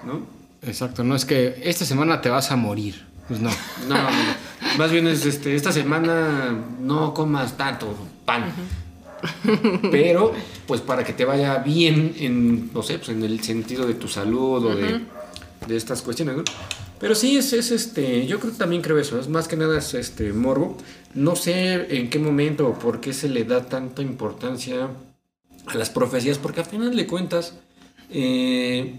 [0.07, 0.21] ¿No?
[0.63, 3.07] Exacto, no es que esta semana te vas a morir.
[3.27, 3.51] Pues no.
[3.89, 4.79] No, no, no.
[4.79, 8.45] más bien es este, esta semana no comas tanto pan.
[9.91, 10.33] Pero,
[10.67, 14.07] pues para que te vaya bien en, no sé, pues en el sentido de tu
[14.09, 15.01] salud o de,
[15.67, 16.45] de estas cuestiones, ¿no?
[17.01, 19.95] Pero sí, es, es este, yo creo también creo eso, es más que nada es
[19.95, 20.77] este morbo.
[21.15, 24.89] No sé en qué momento o por qué se le da tanta importancia
[25.67, 27.55] a las profecías, porque al final de cuentas,
[28.11, 28.97] eh,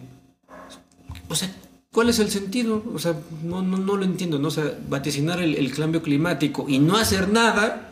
[1.28, 1.54] o sea,
[1.92, 2.84] ¿cuál es el sentido?
[2.94, 4.48] O sea, no, no, no lo entiendo, ¿no?
[4.48, 7.92] O sea, vaticinar el, el cambio climático y no hacer nada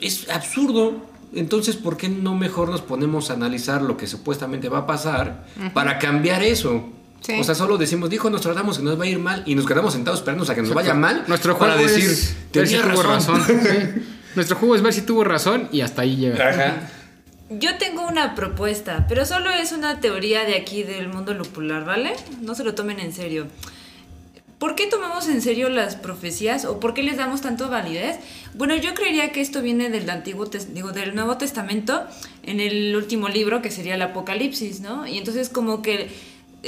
[0.00, 1.06] es absurdo.
[1.34, 5.46] Entonces, ¿por qué no mejor nos ponemos a analizar lo que supuestamente va a pasar
[5.74, 6.90] para cambiar eso?
[7.20, 7.34] Sí.
[7.40, 9.92] O sea, solo decimos, dijo Nostradamus que nos va a ir mal y nos quedamos
[9.92, 11.24] sentados esperando a que nos vaya mal.
[11.26, 13.40] Nuestro para juego decir, es ver si "Tenía tuvo razón".
[13.40, 13.60] razón.
[13.62, 14.02] Sí.
[14.34, 16.48] Nuestro juego es ver si tuvo razón y hasta ahí llega.
[16.48, 16.90] Ajá.
[17.50, 22.12] Yo tengo una propuesta, pero solo es una teoría de aquí del mundo lupular, ¿vale?
[22.42, 23.46] No se lo tomen en serio.
[24.58, 28.16] ¿Por qué tomamos en serio las profecías o por qué les damos tanto validez?
[28.54, 32.04] Bueno, yo creería que esto viene del antiguo digo del Nuevo Testamento
[32.42, 35.06] en el último libro que sería el Apocalipsis, ¿no?
[35.06, 36.10] Y entonces como que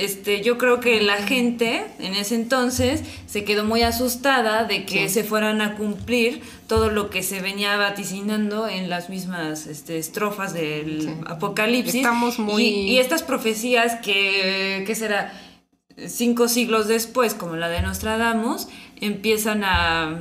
[0.04, 5.08] este yo creo que la gente en ese entonces se quedó muy asustada de que
[5.08, 5.14] Sí.
[5.14, 10.52] se fueran a cumplir todo lo que se venía vaticinando en las mismas este, estrofas
[10.52, 11.14] del Sí.
[11.26, 11.96] Apocalipsis.
[11.96, 15.32] Estamos muy- Y, y estas profecías que, ¿qué será?
[16.06, 18.68] Cinco siglos después, como la de Nostradamus,
[19.00, 20.18] empiezan a,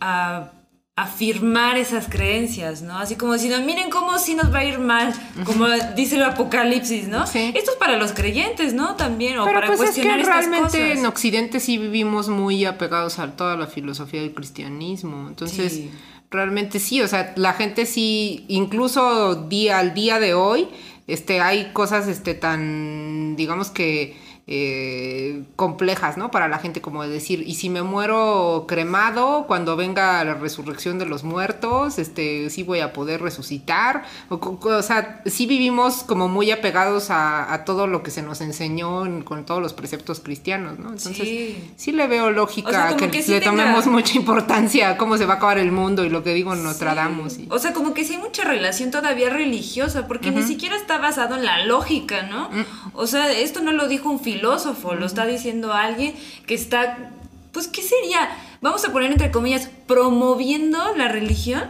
[0.00, 0.50] a
[0.96, 2.98] afirmar esas creencias, ¿no?
[2.98, 5.14] Así como diciendo, miren cómo sí nos va a ir mal,
[5.46, 7.26] como dice el Apocalipsis, ¿no?
[7.26, 7.52] Sí.
[7.54, 8.96] Esto es para los creyentes, ¿no?
[8.96, 10.98] También, o Pero para pues es que cuestionar estas realmente cosas.
[10.98, 15.28] en Occidente sí vivimos muy apegados a toda la filosofía del cristianismo.
[15.28, 15.90] Entonces, Sí.
[16.30, 20.68] realmente sí, o sea, la gente sí, incluso día al día de hoy,
[21.06, 24.16] este, hay cosas este, tan, digamos que
[24.52, 26.32] eh, complejas, ¿no?
[26.32, 30.98] Para la gente como de decir, y si me muero cremado, cuando venga la resurrección
[30.98, 34.02] de los muertos, este, sí voy a poder resucitar.
[34.28, 39.06] O, sea, sí vivimos como muy apegados a, a todo lo que se nos enseñó
[39.06, 40.88] en- con todos los preceptos cristianos, ¿no?
[40.90, 41.70] Entonces, Sí.
[41.76, 44.90] sí, le veo lógica O sea, como que, que sí le tenga- tomemos mucha importancia
[44.90, 47.38] a cómo se va a acabar el mundo y lo que digo Nostradamus.
[47.38, 50.98] y- O sea, como que sí hay mucha relación todavía religiosa, porque ni siquiera está
[50.98, 52.50] basado en la lógica, ¿no?
[52.50, 52.64] Mm.
[52.94, 56.14] O sea, esto no lo dijo un filósofo, lo está diciendo alguien
[56.46, 57.10] que está,
[57.52, 58.28] pues, ¿qué sería?
[58.60, 61.64] Vamos a poner entre comillas, promoviendo la religión.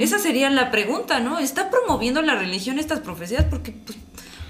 [0.00, 1.38] Esa sería la pregunta, ¿no?
[1.38, 3.44] ¿Está promoviendo la religión estas profecías?
[3.48, 3.96] Porque, pues,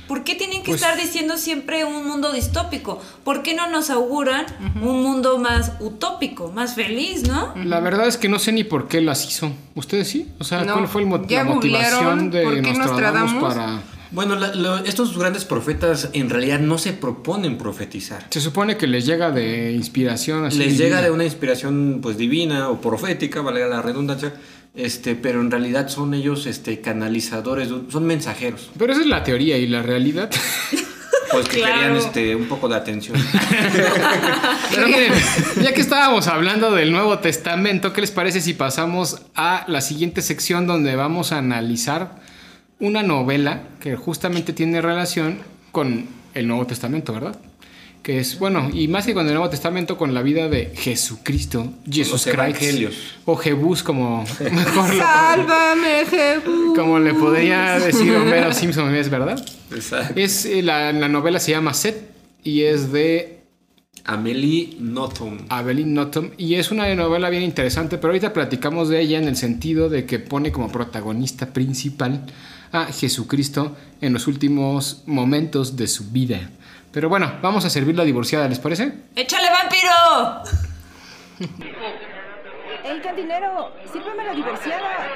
[0.09, 3.01] ¿por qué tienen que Pues- estar diciendo siempre un mundo distópico?
[3.23, 4.47] ¿Por qué no nos auguran
[4.81, 7.53] un mundo más utópico, más feliz, no?
[7.65, 9.53] La verdad es que no sé ni por qué las hizo.
[9.75, 10.27] ¿Ustedes sí?
[10.39, 13.43] O sea, No, ¿cuál fue el mo- la motivación de por qué Nostradamus Nostradamus.
[13.55, 14.00] para...
[14.13, 18.27] Bueno, la- lo- estos grandes profetas en realidad no se proponen profetizar.
[18.31, 20.59] Se supone que les llega de inspiración así.
[20.59, 20.85] Les divina.
[20.85, 24.35] llega de una inspiración pues divina o profética, valga la redundancia,
[24.75, 29.57] este, pero en realidad son ellos este, canalizadores, son mensajeros, Pero esa es la teoría
[29.59, 30.29] y la realidad.
[31.31, 31.75] pues que Claro.
[31.75, 33.17] querían este, un poco de atención.
[34.75, 35.13] Pero miren,
[35.63, 40.23] ya que estábamos hablando del Nuevo Testamento, ¿qué les parece si pasamos a la siguiente
[40.23, 42.20] sección donde vamos a analizar
[42.81, 45.39] una novela que justamente tiene relación
[45.73, 47.39] con el Nuevo Testamento, ¿verdad?
[48.03, 51.75] que es, bueno, y más que con el Nuevo Testamento, con la vida de Jesucristo,
[51.85, 52.95] Christ, evangelios.
[53.27, 56.75] o Jebús, como mejor lo- Sálvame, Jesús.
[56.79, 59.45] como le podría decir Homero Simpson, es verdad.
[59.71, 60.19] Exacto.
[60.19, 62.11] Es, eh, la, la novela se llama Set
[62.43, 63.41] y es de
[64.07, 65.41] Amelie Nothomb.
[65.53, 69.37] Evelyn Nothomb y es una novela bien interesante, pero ahorita platicamos de ella en el
[69.37, 72.25] sentido de que pone como protagonista principal
[72.73, 76.51] a Jesucristo en los últimos momentos de su vida.
[76.93, 78.93] Pero bueno, vamos a servir la divorciada, ¿les parece?
[79.15, 80.43] ¡Échale vampiro!
[82.85, 83.73] ¡Ey, cantinero!
[83.93, 85.09] ¡Sírveme la divorciada!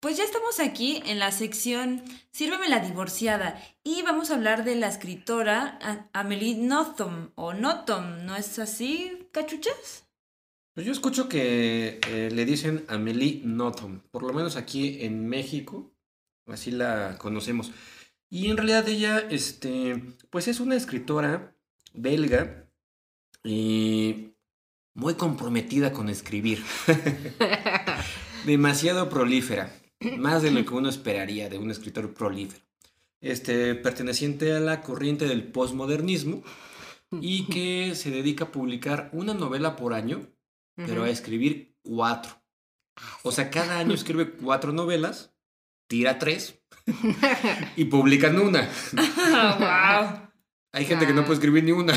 [0.00, 2.02] Pues ya estamos aquí en la sección
[2.34, 5.78] Sírveme la divorciada y vamos a hablar de la escritora
[6.12, 10.03] Amelie Nothomb o Nothomb, ¿no es así, cachuchas?
[10.74, 15.94] Pues yo escucho que eh, le dicen Amelie Nothomb, por lo menos aquí en México,
[16.48, 17.70] así la conocemos.
[18.28, 21.56] Y en realidad ella, este, pues es una escritora
[21.92, 22.68] belga
[23.44, 24.32] y
[24.94, 26.64] muy comprometida con escribir.
[28.44, 29.72] Demasiado prolífera,
[30.18, 32.64] más de lo que uno esperaría de un escritor prolífero.
[33.20, 36.42] Este, perteneciente a la corriente del posmodernismo
[37.12, 40.34] y que se dedica a publicar una novela por año
[40.76, 42.32] pero a escribir cuatro.
[43.22, 45.34] O sea, cada año escribe cuatro novelas,
[45.88, 46.60] tira tres
[47.76, 48.68] y publican una.
[48.92, 50.28] ¡Wow!
[50.72, 51.94] Hay gente que no puede escribir ni una.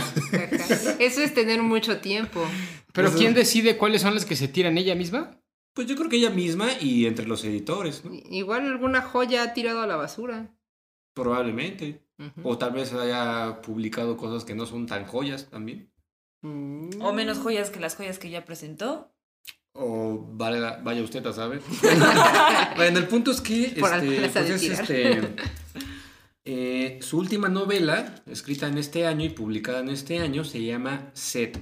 [0.99, 2.45] Eso es tener mucho tiempo.
[2.93, 5.41] Pero Pues, ¿quién decide cuáles son las que se tiran ella misma?
[5.73, 8.11] Pues yo creo que ella misma y entre los editores, ¿no?
[8.29, 10.55] Igual alguna joya ha tirado a la basura.
[11.13, 12.03] Probablemente.
[12.43, 15.91] O tal vez haya publicado cosas que no son tan joyas también.
[16.47, 17.01] Mm.
[17.01, 19.11] O menos joyas que las joyas que ya presentó.
[19.73, 21.61] O vaya, vaya usted a saber.
[22.75, 25.35] bueno, el punto es que Por este, pues es, este,
[26.45, 31.11] eh, su última novela, escrita en este año y publicada en este año, se llama
[31.13, 31.59] Set.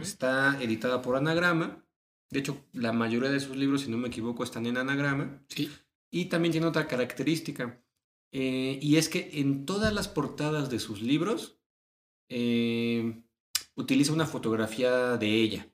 [0.00, 1.84] Está editada por Anagrama.
[2.30, 5.42] De hecho, la mayoría de sus libros, si no me equivoco, están en Anagrama.
[5.48, 5.70] Sí.
[6.10, 7.78] Y también tiene otra característica.
[8.32, 11.60] eh, y es que en todas las portadas de sus libros
[12.30, 13.22] eh,
[13.74, 15.68] utiliza una fotografía de ella.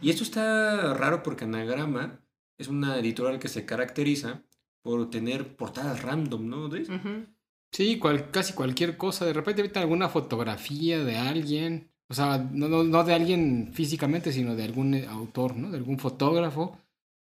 [0.00, 2.20] Y esto está raro porque Anagrama
[2.58, 4.42] es una editorial que se caracteriza
[4.82, 6.68] por tener portadas random, ¿no?
[6.70, 6.88] ¿Ves?
[6.88, 7.26] Ujú.
[7.70, 9.26] Sí, cual- casi cualquier cosa.
[9.26, 11.90] De repente ahorita alguna fotografía de alguien.
[12.08, 15.70] O sea, no, no, no de alguien físicamente, sino de algún eh, autor, ¿no?
[15.70, 16.78] De algún fotógrafo.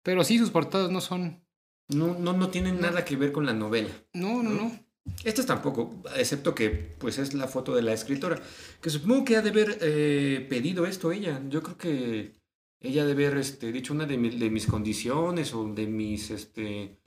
[0.03, 1.43] Pero sí, sus portadas no son...
[1.89, 3.91] No, no, no tienen nada que ver con la novela.
[4.15, 4.73] No, no, no.
[5.25, 8.41] Estas tampoco, excepto que pues es la foto de la escritora,
[8.81, 11.41] que supongo que ha de haber eh, pedido esto ella.
[11.49, 12.33] Yo creo que
[12.81, 16.31] ella ha de haber este, dicho una de, mi- de mis condiciones o de mis
[16.31, 16.99] este,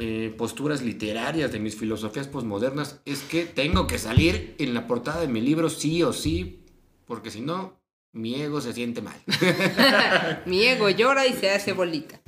[0.00, 5.20] eh, posturas literarias, de mis filosofías posmodernas, es que tengo que salir en la portada
[5.20, 6.64] de mi libro sí o sí,
[7.06, 7.80] porque si no,
[8.14, 9.16] mi ego se siente mal.
[10.46, 12.20] Mi ego llora y se hace bolita.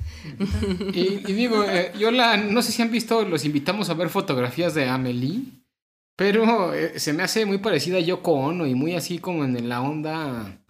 [0.93, 4.09] Y, y digo, eh, yo la, no sé si han visto, los invitamos a ver
[4.09, 5.43] fotografías de Amelie,
[6.15, 9.69] pero eh, se me hace muy parecida a Yoko Ono y muy así como en
[9.69, 10.61] la onda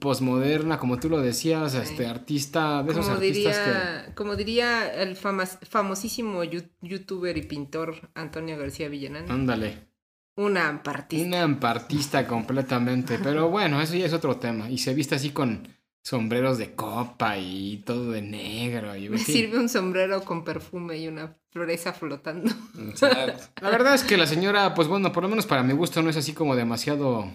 [0.00, 3.64] posmoderna, como tú lo decías, este artista, de esos Como artistas que...
[3.64, 6.42] diría, como diría el famas- famosísimo
[6.80, 9.30] youtuber y pintor Antonio García Villanán.
[9.30, 9.88] Ándale.
[10.36, 11.26] Una ampartista.
[11.26, 14.68] Una ampartista completamente, pero bueno, eso ya es otro tema.
[14.68, 15.68] Y se viste así con
[16.02, 18.94] sombreros de copa y todo de negro.
[18.96, 22.52] Y, Me sirve un sombrero con perfume y una floreza flotando.
[22.88, 23.44] Exacto.
[23.60, 26.10] La verdad es que la señora, pues bueno, por lo menos para mi gusto no
[26.10, 27.30] es así como demasiado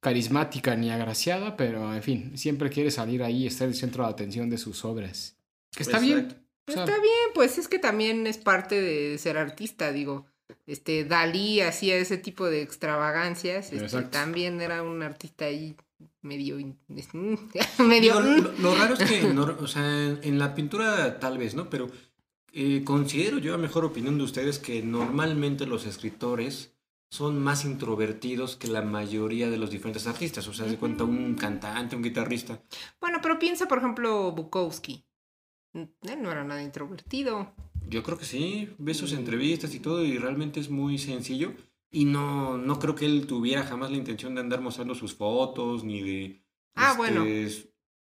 [0.00, 4.10] carismática ni agraciada, pero en fin, siempre quiere salir ahí y estar el centro de
[4.10, 5.36] atención de sus obras.
[5.72, 6.18] Que está bien.
[6.68, 6.90] Exacto.
[6.90, 10.26] Está bien, pues es que también es parte de ser artista, digo.
[10.66, 13.72] Este, Dalí hacía ese tipo de extravagancias.
[13.72, 15.76] este, también era un artista ahí
[16.22, 16.58] medio.
[16.58, 16.78] in-
[17.78, 18.20] medio.
[18.20, 21.68] Lo, lo raro es que, no- o sea, en, en la pintura tal vez, ¿no?
[21.70, 21.88] Pero
[22.52, 26.72] eh, considero yo, a mejor opinión de ustedes, que normalmente los escritores
[27.08, 30.46] son más introvertidos que la mayoría de los diferentes artistas.
[30.48, 32.60] O sea, se cuenta un cantante, un guitarrista.
[33.00, 35.04] Bueno, pero piensa, por ejemplo, Bukowski.
[35.74, 35.88] Él
[36.22, 37.52] no era nada introvertido.
[37.88, 41.52] Yo creo que sí, ve sus entrevistas y todo, y realmente es muy sencillo.
[41.90, 45.84] Y no, no creo que él tuviera jamás la intención de andar mostrando sus fotos,
[45.84, 46.42] ni de
[46.74, 47.24] Ah, este, bueno.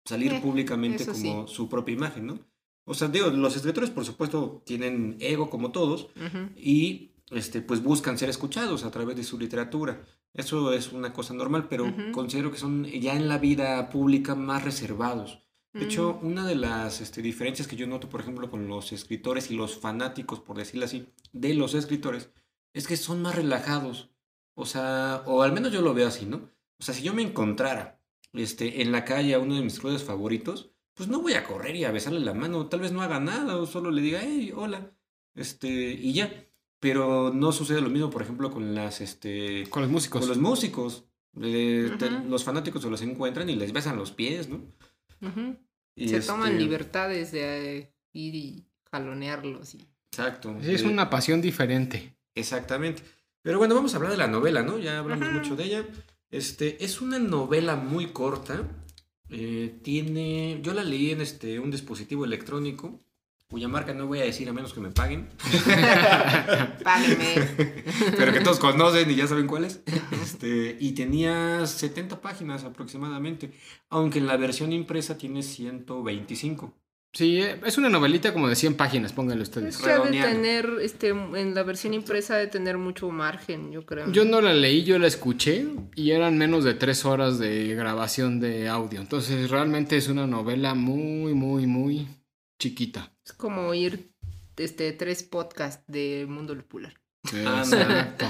[0.05, 2.39] salir Eh, públicamente como su propia imagen, ¿no?
[2.85, 6.49] O sea, digo, los escritores, por supuesto, tienen ego como todos, Ujú.
[6.55, 10.03] y este, pues buscan ser escuchados a través de su literatura.
[10.33, 14.63] Eso es una cosa normal, pero considero que son ya en la vida pública más
[14.63, 15.39] reservados.
[15.75, 16.25] De hecho, Mm.
[16.27, 19.77] una de las este, diferencias que yo noto, por ejemplo, con los escritores y los
[19.77, 22.29] fanáticos, por decirlo así, de los escritores,
[22.73, 24.09] es que son más relajados.
[24.55, 26.49] O sea, o al menos yo lo veo así, ¿no?
[26.79, 27.99] O sea, si yo me encontrara
[28.33, 31.75] este, en la calle a uno de mis clubes favoritos, pues no voy a correr
[31.75, 32.67] y a besarle la mano.
[32.67, 34.91] Tal vez no haga nada o solo le diga, hey, hola.
[35.35, 36.33] Este, y ya.
[36.79, 39.67] Pero no sucede lo mismo, por ejemplo, con las, este...
[39.69, 40.19] Con los músicos.
[40.21, 41.03] Con los músicos.
[41.41, 44.61] Eh, te- los fanáticos se los encuentran y les besan los pies, ¿no?
[45.21, 45.57] Ujú.
[45.95, 49.75] Y Se este, toman libertades de eh, ir y jalonearlos.
[49.75, 49.87] Y...
[50.11, 50.55] Exacto.
[50.61, 52.15] Sí, es Eh, una pasión diferente.
[52.35, 53.01] Exactamente.
[53.41, 54.77] Pero bueno, vamos a hablar de la novela, ¿no?
[54.79, 55.37] Ya hablamos Ajá.
[55.37, 55.85] mucho de ella.
[56.31, 58.63] Este, es una novela muy corta.
[59.29, 60.59] Eh, tiene.
[60.61, 62.99] Yo la leí en este, un dispositivo electrónico,
[63.49, 65.27] cuya marca no voy a decir a menos que me paguen.
[66.83, 67.35] Páguenme.
[68.17, 69.81] pero que todos conocen y ya saben cuál es.
[70.21, 73.51] Este, y tenía 70 páginas aproximadamente.
[73.89, 76.73] Aunque en la versión impresa tiene 125.
[77.13, 79.81] Sí, eh, es una novelita como de 100 páginas, pónganle ustedes.
[79.85, 84.11] Ha de tener, este, en la versión impresa de tener mucho margen, yo creo.
[84.11, 88.41] Yo no la leí, yo la escuché y eran menos de 3 horas de grabación
[88.41, 88.99] de audio.
[88.99, 92.05] Entonces realmente es una novela muy, muy, muy
[92.59, 93.11] chiquita.
[93.25, 94.11] Es como oír
[94.57, 96.93] este, tres podcasts de Mundo Lupular.
[97.33, 98.27] Exacto.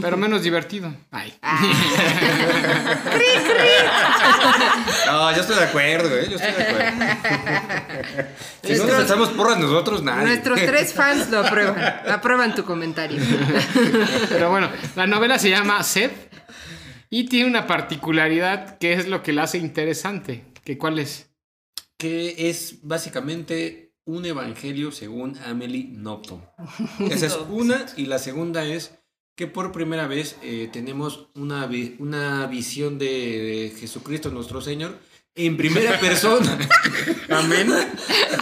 [0.00, 0.94] Pero menos divertido.
[1.10, 1.34] Ay.
[5.06, 6.28] No, yo estoy de acuerdo, ¿eh?
[6.30, 8.28] Yo estoy de acuerdo.
[8.62, 10.26] si no echamos porras nosotros, nadie.
[10.26, 11.78] Nuestros tres fans lo aprueban.
[12.08, 13.22] Aprueban tu comentario.
[14.28, 16.10] Pero bueno, la novela se llama Sed
[17.10, 20.44] y tiene una particularidad que es lo que la hace interesante.
[20.64, 21.31] ¿Que ¿Cuál es?
[22.02, 26.42] Que es básicamente un evangelio según Amelie Nothomb.
[27.10, 28.98] Esa es una y la segunda es
[29.36, 34.98] que por primera vez eh, tenemos una, vi- una visión de Jesucristo nuestro Señor
[35.36, 36.58] en primera persona.
[37.30, 37.68] Amén.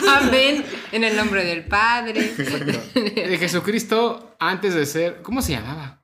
[0.08, 0.64] Amén.
[0.90, 2.32] En el nombre del Padre.
[2.94, 5.20] De Jesucristo antes de ser...
[5.22, 6.02] ¿Cómo se llamaba?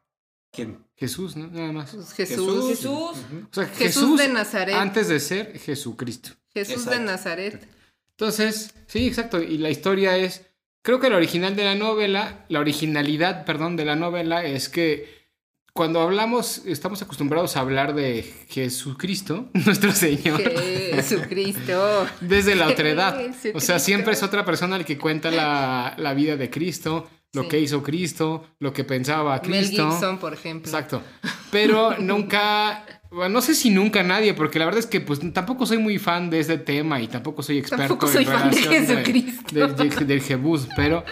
[0.53, 0.85] ¿Quién?
[0.95, 1.47] Jesús, ¿no?
[1.49, 1.90] Nada más.
[2.14, 2.69] Jesús.
[2.69, 2.88] Jesús.
[2.90, 4.75] O sea, Jesús Jesús, de Nazaret.
[4.77, 6.31] antes de ser Jesucristo.
[6.64, 7.01] Jesús de.
[7.01, 7.69] Nazaret.
[8.12, 9.42] Entonces, sí, exacto.
[9.42, 10.47] Y la historia es,
[10.83, 15.14] creo que la original de la novela, la originalidad, perdón, de la novela es que
[15.75, 20.40] cuando hablamos, estamos acostumbrados a hablar de Jesucristo, nuestro Señor,
[20.95, 22.07] Jesucristo.
[22.23, 23.21] desde la otredad.
[23.55, 27.42] O sea, siempre es otra persona el que cuenta la, la vida de Cristo, lo
[27.42, 27.49] Sí.
[27.49, 29.90] que hizo Cristo, lo que pensaba Mel Cristo.
[29.90, 30.71] Gibson, por ejemplo.
[30.71, 31.03] Exacto.
[31.51, 35.66] Pero nunca, bueno, no sé si nunca nadie, porque la verdad es que pues tampoco
[35.66, 38.57] soy muy fan de este tema y tampoco soy experto Tampoco en soy fan de
[38.61, 39.55] relación Jesucristo.
[39.55, 41.05] del- del- del Jebús, pero,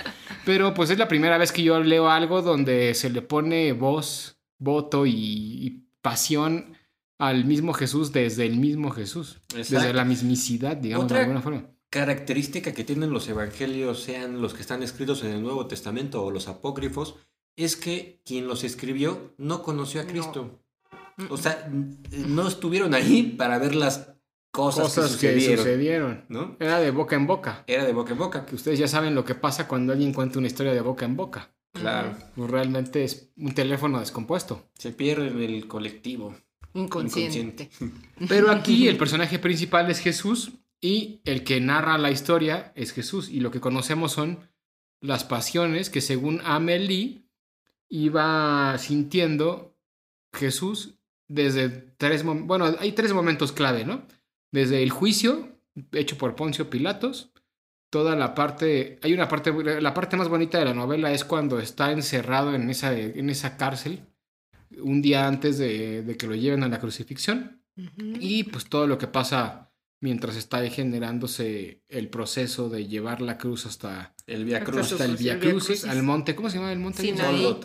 [0.44, 4.38] pero pues es la primera vez que yo leo algo donde se le pone voz,
[4.59, 5.70] voto y, y
[6.02, 6.76] pasión
[7.18, 11.70] al mismo Jesús desde el mismo Jesús, desde la mismicidad, digamos, Otra- de alguna forma.
[11.90, 16.30] Característica que tienen los evangelios, sean los que están escritos en el Nuevo Testamento o
[16.33, 17.14] los apócrifos,
[17.57, 20.11] es que quien los escribió no conoció a No.
[21.16, 21.35] Cristo.
[21.35, 21.96] O sea, n-
[22.27, 24.11] no estuvieron ahí para ver las
[24.50, 26.24] cosas, Cosas que que sucedieron.
[26.29, 26.57] ¿no?
[26.61, 27.64] Era de boca en boca.
[27.66, 28.46] Era de boca en boca.
[28.46, 31.16] Que ustedes ya saben lo que pasa cuando alguien cuenta una historia de boca en
[31.16, 31.50] boca.
[31.72, 32.16] Claro.
[32.37, 34.68] Pues realmente es un teléfono descompuesto.
[34.79, 36.37] Se pierde en el colectivo.
[36.72, 37.70] Inconsciente.
[38.29, 43.29] Pero aquí el personaje principal es Jesús y el que narra la historia es Jesús.
[43.29, 44.38] Y lo que conocemos son
[45.00, 47.24] las pasiones que según Amelie
[47.88, 49.77] iba sintiendo
[50.33, 50.93] Jesús
[51.28, 52.48] desde tres momentos.
[52.48, 54.06] Bueno, hay tres momentos clave, ¿no?
[54.52, 55.58] Desde el juicio
[55.92, 57.30] hecho por Poncio Pilatos.
[57.90, 61.60] Toda la parte, hay una parte, la parte más bonita de la novela es cuando
[61.60, 64.04] está encerrado en esa, en esa cárcel
[64.78, 67.62] un día antes de, de que lo lleven a la crucifixión.
[68.20, 73.66] Y pues todo lo que pasa mientras está generándose el proceso de llevar la cruz
[73.66, 74.92] hasta, El Via Cruz.
[74.92, 75.84] hasta el el Via Vía Crucis, Crucis.
[75.84, 77.02] al monte, ¿cómo se llama el monte?
[77.02, 77.56] Sinaí.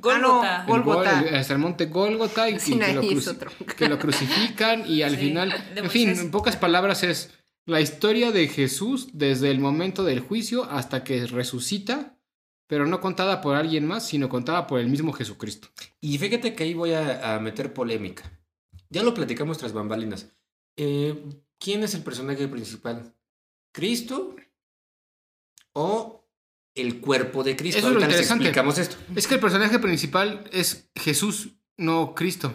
[0.00, 0.62] Gólgota.
[0.62, 0.66] Ah, Gólgota.
[0.66, 0.76] no.
[0.76, 1.28] El Gol- Gólgota.
[1.28, 3.50] el- hasta el monte Gólgota y, y que, lo es cruci- otro.
[3.76, 7.30] que lo crucifican y al Sí, final, en fin, en pocas palabras es
[7.66, 12.16] la historia de Jesús desde el momento del juicio hasta que resucita,
[12.66, 15.68] pero no contada por alguien más, sino contada por el mismo Jesucristo.
[16.00, 18.24] Y fíjate que ahí voy a, a meter polémica.
[18.88, 20.26] Ya lo platicamos tras bambalinas.
[20.76, 21.22] Eh,
[21.58, 23.12] ¿Quién es el personaje principal?
[23.72, 24.34] ¿Cristo
[25.74, 26.19] o
[26.74, 27.78] el cuerpo de Cristo?
[27.78, 28.44] Eso es lo interesante.
[28.44, 28.96] explicamos esto.
[29.16, 32.52] Es que el personaje principal es Jesús, no Cristo.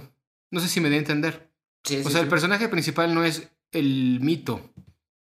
[0.52, 1.52] No sé si me di a entender.
[1.84, 4.74] Sí, O sí, sea, el personaje principal no es el mito.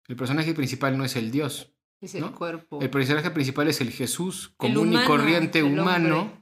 [0.07, 1.73] El personaje principal no es el Dios.
[2.01, 2.35] Es el ¿no?
[2.35, 2.81] cuerpo.
[2.81, 6.37] El personaje principal es el Jesús El común y corriente el humano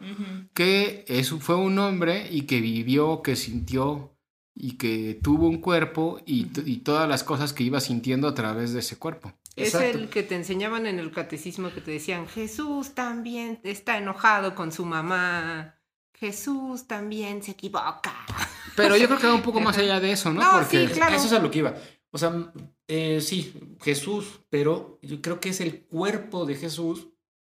[0.54, 4.18] que es, fue un hombre y que vivió, que sintió
[4.56, 8.74] y que tuvo un cuerpo y, y todas las cosas que iba sintiendo a través
[8.74, 9.34] de ese cuerpo.
[9.56, 9.98] Es Exacto.
[9.98, 14.72] el que te enseñaban en el catecismo que te decían, Jesús también está enojado con
[14.72, 15.76] su mamá.
[16.14, 18.14] Jesús también se equivoca.
[18.76, 20.42] Pero yo creo que va un poco más allá de eso, ¿no?
[20.42, 21.16] No, Porque sí, claro.
[21.16, 21.76] Eso es a lo que iba.
[22.12, 22.54] O sea,
[22.88, 27.08] eh, sí, Jesús, pero yo creo que es el cuerpo de Jesús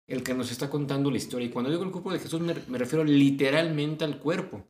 [0.06, 1.46] el que nos está contando la historia.
[1.46, 4.68] Y cuando digo el cuerpo de Jesús me, me refiero literalmente al cuerpo.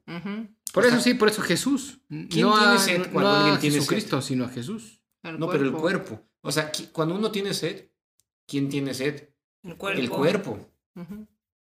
[0.72, 1.98] Por o eso sí, por eso Jesús.
[2.08, 5.02] ¿quién no tiene a, sed no cuando a alguien tiene Jesucristo, sino a Jesús.
[5.32, 6.20] No, pero el cuerpo.
[6.42, 7.90] O sea, cuando uno tiene sed,
[8.46, 9.30] ¿quién tiene sed?
[9.62, 10.00] El cuerpo.
[10.00, 10.58] El cuerpo.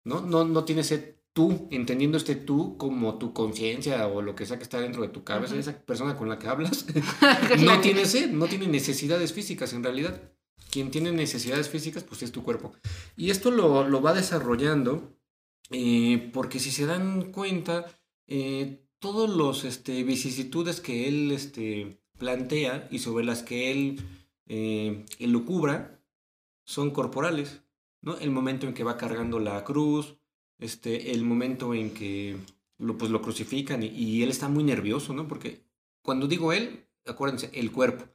[0.06, 0.22] ¿no?
[0.22, 4.58] No, no tiene sed tú, entendiendo este tú como tu conciencia o lo que sea
[4.58, 6.86] que está dentro de tu cabeza, esa persona con la que hablas,
[7.60, 10.22] no tiene sed, no tiene necesidades físicas en realidad.
[10.72, 12.74] Quien tiene necesidades físicas, pues es tu cuerpo.
[13.18, 15.20] Y esto lo, lo va desarrollando
[15.72, 17.86] eh, porque si se dan cuenta,
[18.28, 24.00] eh, todos los este, vicisitudes que él este, plantea y sobre las que él
[24.48, 26.00] eh, elucubra
[26.64, 27.64] son corporales.
[28.02, 28.18] ¿no?
[28.18, 30.18] El momento en que va cargando la cruz,
[30.60, 32.38] este, el momento en que
[32.78, 35.28] lo, pues, lo crucifican y, y él está muy nervioso, ¿no?
[35.28, 35.64] Porque
[36.02, 38.06] cuando digo él, acuérdense, el cuerpo.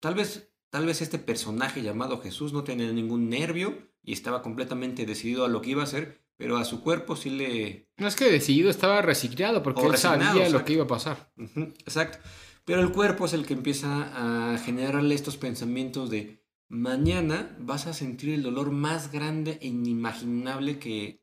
[0.00, 5.06] Tal vez, tal vez este personaje llamado Jesús no tenía ningún nervio y estaba completamente
[5.06, 7.88] decidido a lo que iba a hacer, pero a su cuerpo sí le...
[7.98, 11.32] No es que decidido, estaba resignado porque él sabía lo que iba a pasar.
[11.36, 12.18] Exacto.
[12.64, 17.92] Pero el cuerpo es el que empieza a generarle estos pensamientos de mañana vas a
[17.92, 21.22] sentir el dolor más grande e inimaginable que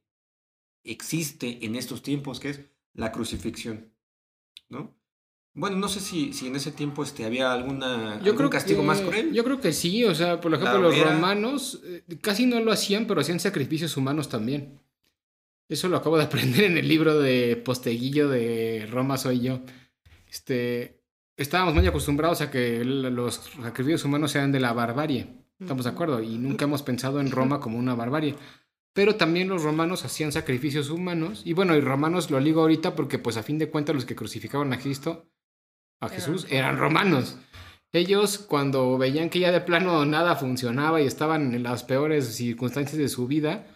[0.83, 2.61] existe en estos tiempos, que es
[2.93, 3.91] la crucifixión.
[4.69, 4.95] ¿No?
[5.53, 8.81] Bueno, no sé si, si en ese tiempo este, había alguna, Yo algún creo castigo
[8.81, 9.33] que, más cruel.
[9.33, 13.07] Yo creo que sí, o sea, por ejemplo, los romanos eh, casi no lo hacían,
[13.07, 14.79] pero hacían sacrificios humanos también.
[15.67, 19.61] Eso lo acabo de aprender en el libro de Posteguillo de Roma soy yo.
[20.27, 20.98] Este,
[21.39, 25.27] estábamos muy acostumbrados a que los sacrificios humanos sean de la barbarie.
[25.59, 26.21] ¿Estamos de acuerdo?
[26.21, 28.35] Y nunca hemos pensado en Roma como una barbarie.
[28.93, 31.41] Pero también los romanos hacían sacrificios humanos.
[31.45, 34.15] Y bueno, y romanos lo ligo ahorita porque pues a fin de cuentas los que
[34.15, 35.29] crucificaban a Cristo,
[35.99, 37.37] a Jesús, eran romanos.
[37.91, 42.97] Ellos cuando veían que ya de plano nada funcionaba y estaban en las peores circunstancias
[42.97, 43.67] de su vida,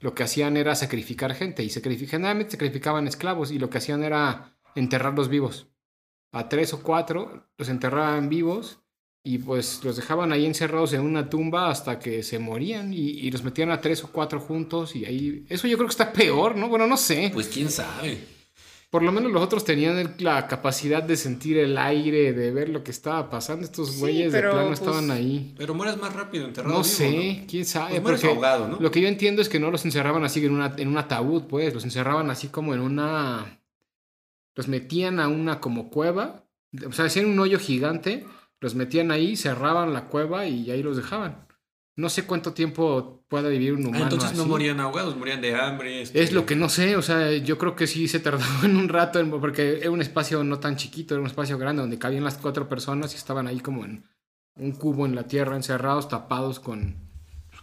[0.00, 4.02] lo que hacían era sacrificar gente y sacrifi- generalmente sacrificaban esclavos y lo que hacían
[4.04, 5.68] era enterrarlos vivos.
[6.32, 8.78] A tres o cuatro los enterraban vivos
[9.24, 13.30] y pues los dejaban ahí encerrados en una tumba hasta que se morían y, y
[13.30, 15.44] los metían a tres o cuatro juntos y ahí...
[15.48, 16.68] Eso yo creo que está peor, ¿no?
[16.68, 17.30] Bueno, no sé.
[17.32, 18.18] Pues quién sabe.
[18.90, 22.70] Por lo menos los otros tenían el- la capacidad de sentir el aire, de ver
[22.70, 23.64] lo que estaba pasando.
[23.66, 25.54] Estos Sí, güeyes de plano pues, estaban ahí.
[25.58, 27.46] Pero mueres más rápido enterrado No vivo, sé, ¿no?
[27.50, 27.90] quién sabe.
[27.90, 28.78] Pues mueres porque ahogado, ¿no?
[28.80, 31.42] Lo que yo entiendo es que no los encerraban así en, una, en un ataúd,
[31.42, 31.74] pues.
[31.74, 33.57] Los encerraban así como en una.
[34.58, 36.44] Los metían a una como cueva.
[36.84, 38.26] O sea, hacían un hoyo gigante.
[38.58, 41.46] Los metían ahí, cerraban la cueva y ahí los dejaban.
[41.94, 44.04] No sé cuánto tiempo pueda vivir un Ah, humano.
[44.04, 46.02] entonces no morían ahogados, morían de hambre.
[46.02, 48.18] este, Es lo que no sé, o sea, yo creo que sí se
[48.66, 51.82] tardaban un rato, en- porque era un espacio no tan chiquito, era un espacio grande
[51.82, 54.04] donde cabían las cuatro personas y estaban ahí como en
[54.56, 56.96] un cubo en la tierra, encerrados, tapados con,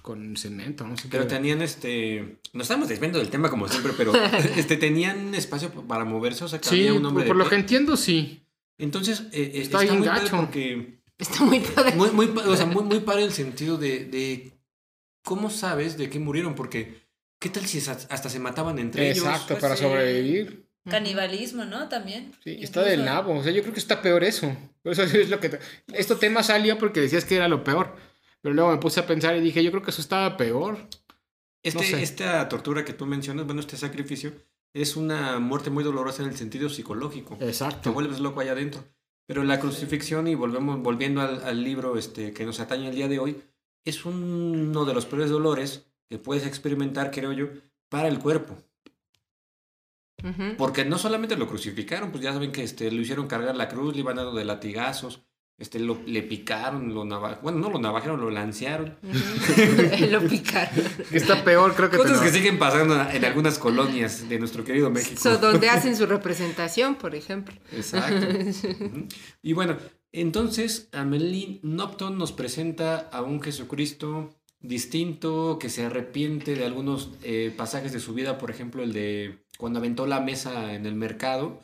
[0.06, 1.30] con cemento, no sé Pero qué.
[1.30, 2.38] tenían este.
[2.54, 4.14] Nos estamos desviando del tema como siempre, pero
[4.56, 7.36] este tenían espacio para moverse, o sea, que Sí, había un por, hombre de por
[7.38, 7.50] lo pie.
[7.50, 8.46] que entiendo, sí.
[8.78, 10.38] Entonces, eh, eh, Está está, muy padre gacho.
[10.38, 11.00] porque.
[11.18, 11.96] Está muy padre.
[11.96, 14.52] Muy, muy, pa- o sea, muy, muy padre el sentido de, de
[15.24, 17.02] cómo sabes de qué murieron, porque
[17.40, 19.26] ¿qué tal si hasta se mataban entre ellos?
[19.26, 19.84] Exacto, pues para sí.
[19.84, 20.68] sobrevivir.
[20.88, 21.90] Canibalismo, ¿no?
[21.90, 22.32] También.
[22.44, 24.56] Sí, está del nabo, o sea, yo creo que está peor eso.
[24.84, 25.50] Eso es lo que...
[25.50, 25.60] te-
[25.94, 27.96] Este tema salía porque decías que era lo peor.
[28.46, 30.78] Pero luego me puse a pensar y dije, yo creo que eso estaba peor.
[31.64, 32.04] Este, No sé.
[32.04, 34.34] Esta tortura que tú mencionas, bueno, este sacrificio,
[34.72, 37.38] es una muerte muy dolorosa en el sentido psicológico.
[37.38, 37.92] Te Exacto.
[37.92, 38.84] vuelves loco allá adentro.
[39.26, 43.08] Pero la crucifixión, y volvemos, volviendo al, al libro este, que nos atañe el día
[43.08, 43.42] de hoy,
[43.84, 47.48] es uno de los peores dolores que puedes experimentar, creo yo,
[47.90, 48.56] para el cuerpo.
[50.60, 53.96] Porque no solamente lo crucificaron, pues ya saben que este, lo hicieron cargar la cruz,
[53.96, 55.24] le iban dando de latigazos,
[55.58, 58.98] este, lo, le picaron, lo navajaron, bueno, no lo navajaron, lo lancearon.
[60.12, 60.86] Lo picaron.
[61.12, 61.98] Está peor, creo que...
[61.98, 65.20] Cosas que siguen pasando en algunas colonias de nuestro querido México.
[65.22, 67.56] So, donde hacen su representación, por ejemplo.
[67.72, 68.28] Exacto.
[69.42, 69.78] Y bueno,
[70.12, 77.54] entonces Amelie Nopton nos presenta a un Jesucristo distinto, que se arrepiente de algunos eh,
[77.56, 81.64] pasajes de su vida, por ejemplo, el de cuando aventó la mesa en el mercado,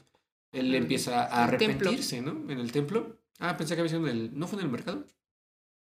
[0.52, 2.50] él empieza a arrepentirse, ¿no?
[2.50, 3.20] En el templo.
[3.42, 4.39] Ah, pensé que había sido en el...
[4.39, 5.06] ¿No fue en el mercado?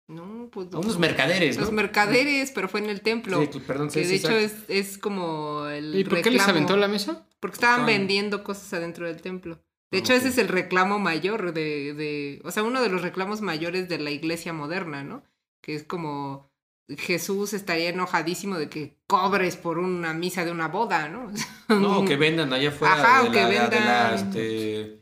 [0.07, 0.67] No, pues.
[0.73, 1.61] A unos mercaderes, ¿no?
[1.63, 3.41] Los mercaderes, pero fue en el templo.
[3.51, 5.93] Sí, perdón, sí, que sí, de hecho es, es como el.
[5.93, 7.27] ¿Y por qué les aventó la mesa?
[7.39, 9.55] Porque estaban vendiendo cosas adentro del templo.
[9.91, 12.41] De Ah, hecho, ese es el reclamo mayor de, de.
[12.43, 15.23] O sea, uno de los reclamos mayores de la iglesia moderna, ¿no?
[15.61, 16.49] que es como
[16.87, 21.31] Jesús estaría enojadísimo de que cobres por una misa de una boda, ¿no?
[21.69, 24.98] No, que vendan allá afuera Ajá, de, o que la, de la, vendan- este,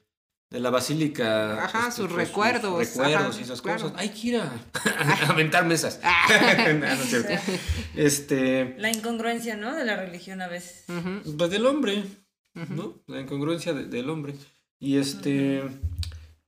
[0.50, 1.64] de la basílica.
[1.66, 3.82] Ajá, este, sus pues, recuerdos, recuerdos ajá, y esas claro.
[3.84, 4.00] cosas.
[4.00, 6.00] Hay que ir a, a aventar mesas.
[6.04, 7.34] No, no es cierto.
[7.96, 9.76] Este, La incongruencia, ¿no?
[9.76, 10.86] De la religión a veces.
[11.38, 12.04] Pues del hombre,
[12.70, 12.96] ¿no?
[13.08, 14.36] La incongruencia de- del hombre.
[14.80, 15.64] Y este...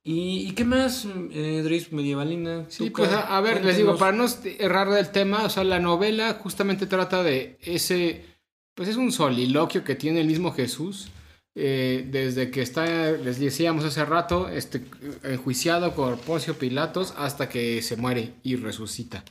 [0.02, 2.66] ¿Y, y qué más, eh, Dries, medievalina?
[2.70, 4.26] Sí, pues a, a ver, les digo, para no
[4.58, 8.26] errar del tema, o sea, la novela justamente trata de ese,
[8.74, 11.10] pues es un soliloquio que tiene el mismo Jesús,
[11.56, 14.84] eh, desde que está, les decíamos hace rato, este,
[15.24, 19.24] enjuiciado por Poncio Pilatos hasta que se muere y resucita.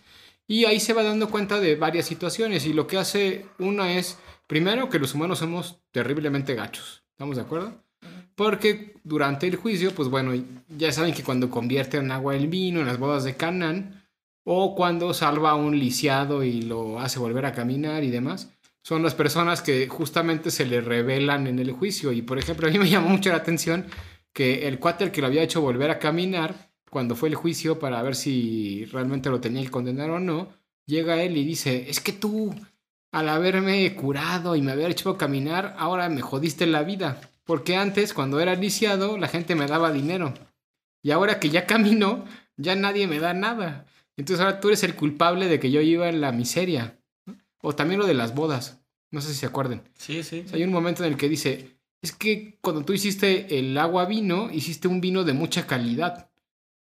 [0.47, 4.19] Y ahí se va dando cuenta de varias situaciones y lo que hace una es,
[4.47, 7.85] primero, que los humanos somos terriblemente gachos, ¿estamos de acuerdo?
[8.35, 10.33] Porque durante el juicio, pues bueno,
[10.69, 14.05] ya saben que cuando convierten agua en vino en las bodas de Canaán,
[14.45, 18.51] o cuando salva a un lisiado y lo hace volver a caminar y demás,
[18.89, 22.11] son las personas que justamente se le revelan en el juicio.
[22.11, 23.84] Y por ejemplo, a mí me llamó mucho la atención
[24.32, 27.78] que el cuate al que lo había hecho volver a caminar, cuando fue el juicio
[27.78, 30.49] para ver si realmente lo tenía que condenar o no,
[30.86, 32.55] llega él y dice, es que tú,
[33.12, 37.20] al haberme curado y me haber hecho caminar, ahora me jodiste la vida.
[37.45, 40.32] Porque antes, cuando era lisiado, la gente me daba dinero.
[41.03, 42.24] Y ahora que ya camino,
[42.57, 43.84] ya nadie me da nada.
[44.16, 46.95] Entonces ahora tú eres el culpable de que yo iba en la miseria.
[47.61, 48.78] O también lo de las bodas.
[49.11, 49.83] No sé si se acuerden.
[49.97, 50.43] Sí, sí.
[50.45, 53.77] O sea, hay un momento en el que dice, es que cuando tú hiciste el
[53.79, 56.31] agua vino, hiciste un vino de mucha calidad.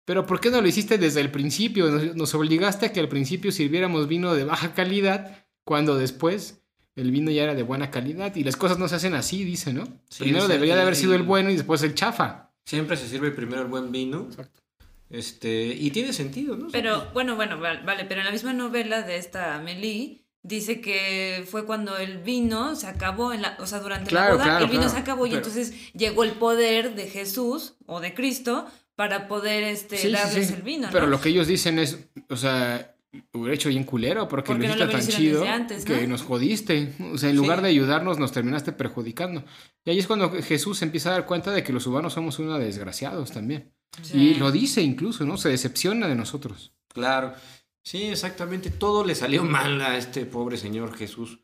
[0.04, 1.90] Pero ¿por qué no lo hiciste desde el principio?
[1.90, 6.60] Nos, nos obligaste a que al principio sirviéramos vino de baja calidad, cuando después
[6.96, 8.34] el vino ya era de buena calidad.
[8.36, 9.84] Y las cosas no se hacen así, dice, ¿no?
[10.10, 12.50] Sí, Primero sí, debería de haber sido el bueno y después el chafa.
[12.66, 14.26] Siempre se sirve primero el buen vino.
[14.28, 14.60] Exacto.
[15.08, 16.68] Este, y tiene sentido, ¿no?
[16.72, 21.46] Pero, bueno, bueno, val- vale, pero en la misma novela de esta Amélie dice que
[21.50, 24.64] fue cuando el vino se acabó, en la, o sea, durante Claro, la boda, claro,
[24.64, 28.12] el vino claro, se acabó y pero- entonces llegó el poder de Jesús o de
[28.14, 28.66] Cristo
[28.96, 30.54] para poder este, Sí, darles sí.
[30.54, 30.92] el vino, ¿no?
[30.92, 32.94] Pero lo que ellos dicen es, o sea,
[33.32, 36.08] hubiera hecho bien culero porque ¿Por lo no hiciste lo tan chido antes, que no?
[36.08, 36.92] nos jodiste.
[37.12, 37.64] O sea, en lugar Sí.
[37.64, 39.44] de ayudarnos, nos terminaste perjudicando.
[39.84, 42.58] Y ahí es cuando Jesús empieza a dar cuenta de que los humanos somos unos
[42.58, 43.72] desgraciados también.
[44.02, 44.18] Sí.
[44.18, 45.36] Y lo dice incluso, ¿no?
[45.36, 46.72] Se decepciona de nosotros.
[46.88, 47.34] Claro.
[47.82, 48.70] Sí, exactamente.
[48.70, 51.40] Todo le salió mal a este pobre señor Jesús.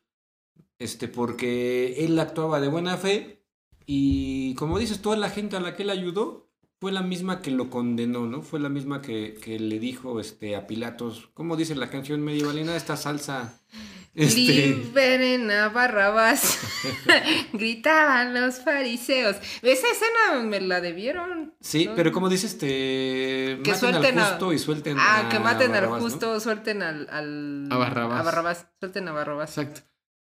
[0.79, 3.45] Este, porque él actuaba de buena fe
[3.85, 6.49] y, como dices, toda la gente a la que él ayudó
[6.81, 8.43] fue la misma que lo condenó, ¿no?
[8.43, 12.77] Fue la misma que, que le dijo este, a Pilatos, ¿cómo dice la canción medievalina?
[12.77, 13.61] Esta salsa.
[14.15, 16.59] Este, Liberen a Barrabás.
[17.53, 19.37] Gritaban los fariseos.
[19.63, 21.55] Esa escena me la debieron.
[21.61, 21.95] sí, ¿no?
[21.95, 22.67] pero como dice este,
[23.63, 26.09] Que maten suelten al a- justo y suelten Ah, a que maten al Barrabás, ¿no?
[26.11, 28.21] justo, suelten al, al- A Barrabás.
[28.21, 28.67] A Barrabás.
[28.81, 29.57] Suelten a Barrabás.
[29.57, 29.81] Exacto.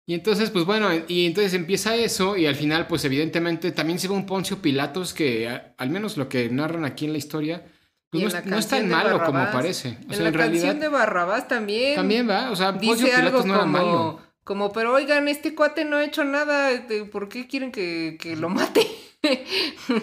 [0.05, 4.09] Y entonces, pues bueno, y entonces empieza eso y al final, pues evidentemente también se
[4.09, 7.65] ve un Poncio Pilatos que, a- al menos lo que narran aquí en la historia,
[8.13, 9.89] pues no, es, no es tan malo como parece.
[9.89, 11.95] O en sea, la en realidad canción de Barrabás también.
[11.97, 12.51] también va.
[12.51, 13.87] O sea, Poncio Dice algo Pilatos no era malo.
[13.87, 18.17] como, como, pero oigan, este cuate no ha hecho nada, este, ¿por qué quieren que,
[18.21, 18.87] que lo mate?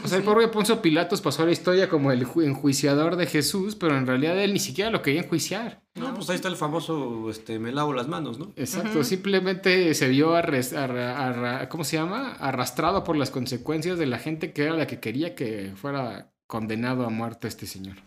[0.01, 3.25] O sea, el pobre Poncio Pilatos pasó a la historia como el ju- enjuiciador de
[3.25, 5.81] Jesús, pero en realidad él ni siquiera lo quería enjuiciar.
[5.95, 8.53] No, pues ahí está el famoso, este, me lavo las manos, ¿no?
[8.55, 12.31] Exacto, simplemente se vio arres- arra- arra- ¿cómo se llama?
[12.39, 17.05] arrastrado por las consecuencias de la gente que era la que quería que fuera condenado
[17.05, 17.97] a muerte este señor.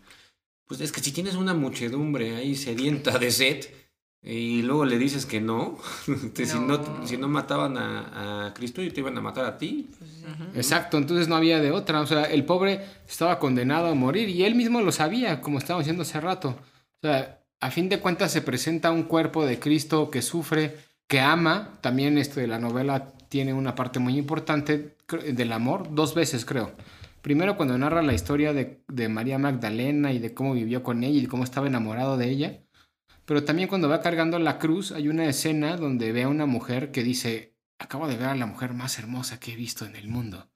[0.66, 3.66] Pues es que si tienes una muchedumbre ahí sedienta de sed
[4.20, 5.78] y luego le dices que no,
[6.08, 7.06] este, Si, no No.
[7.06, 9.88] si no mataban a, a Cristo y te iban a matar a ti.
[10.56, 12.00] Exacto, entonces no había de otra.
[12.00, 15.84] O sea, el pobre estaba condenado a morir y él mismo lo sabía, como estábamos
[15.84, 16.48] diciendo hace rato.
[16.50, 20.76] O sea, a fin de cuentas se presenta un cuerpo de Cristo que sufre,
[21.06, 21.78] que ama.
[21.80, 24.96] También esto de la novela tiene una parte muy importante
[25.32, 26.72] del amor, dos veces creo.
[27.22, 31.22] Primero cuando narra la historia de, de María Magdalena y de cómo vivió con ella
[31.22, 32.64] y cómo estaba enamorado de ella.
[33.24, 36.90] Pero también cuando va cargando la cruz hay una escena donde ve a una mujer
[36.90, 40.08] que dice, acabo de ver a la mujer más hermosa que he visto en el
[40.08, 40.50] mundo.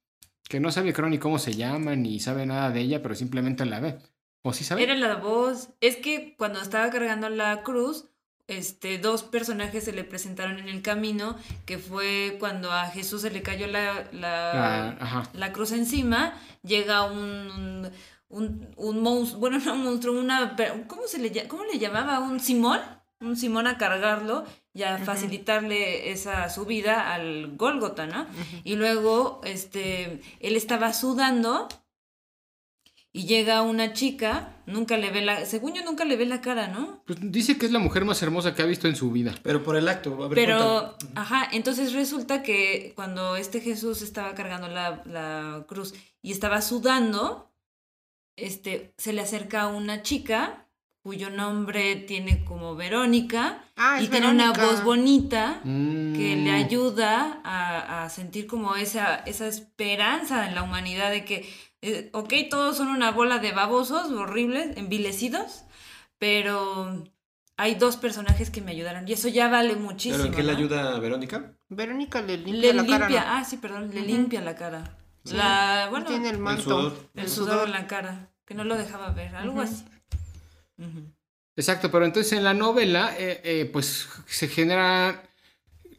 [0.48, 3.64] Que no sabe creo ni cómo se llama, ni sabe nada de ella, pero simplemente
[3.64, 3.98] la ve.
[4.42, 4.82] ¿O sí sabe?
[4.82, 5.70] Era la voz.
[5.80, 8.08] Es que cuando estaba cargando la cruz,
[8.48, 13.30] este, dos personajes se le presentaron en el camino, que fue cuando a Jesús se
[13.30, 15.22] le cayó la, la, La- ajá.
[15.32, 17.90] la cruz encima, llega un,
[18.28, 22.20] un, un monstruo, bueno, no un monstruo, una, ¿cómo, se le, ¿cómo le llamaba?
[22.20, 22.80] ¿Un Simón?
[23.18, 24.44] Un Simón a cargarlo
[24.74, 28.26] y a facilitarle esa subida al Gólgota, ¿no?
[28.62, 31.66] Y luego, este, él estaba sudando
[33.16, 36.66] y llega una chica, nunca le ve la, según yo nunca le ve la cara,
[36.68, 37.02] ¿no?
[37.06, 39.34] Pues dice que es la mujer más hermosa que ha visto en su vida.
[39.42, 40.22] Pero por el acto.
[40.22, 41.12] a ver, Pero, cuéntame.
[41.20, 47.50] ajá, entonces resulta que cuando este Jesús estaba cargando la, la cruz y estaba sudando,
[48.36, 50.66] este, se le acerca una chica
[51.02, 56.44] cuyo nombre tiene como Verónica Ah, y tiene una voz bonita que Mm.
[56.44, 61.48] le ayuda a, a sentir como esa, esa esperanza en la humanidad de que,
[61.86, 65.62] eh, ok, todos son una bola de babosos horribles, envilecidos,
[66.18, 67.04] pero
[67.56, 70.16] hay dos personajes que me ayudaron y eso ya vale muchísimo.
[70.24, 70.58] ¿Pero en qué le ¿no?
[70.58, 71.52] ayuda a Verónica?
[71.68, 73.20] Verónica le limpia Le la limpia, cara.
[73.20, 73.36] ¿no?
[73.38, 74.96] ah, sí, perdón, le limpia la cara.
[75.24, 76.62] La, bueno, Tiene el el, manto.
[76.62, 77.28] sudor.
[77.28, 79.84] sudor en la cara, que no lo dejaba ver, algo así.
[81.56, 85.22] Exacto, pero entonces en la novela, eh, eh, pues se genera...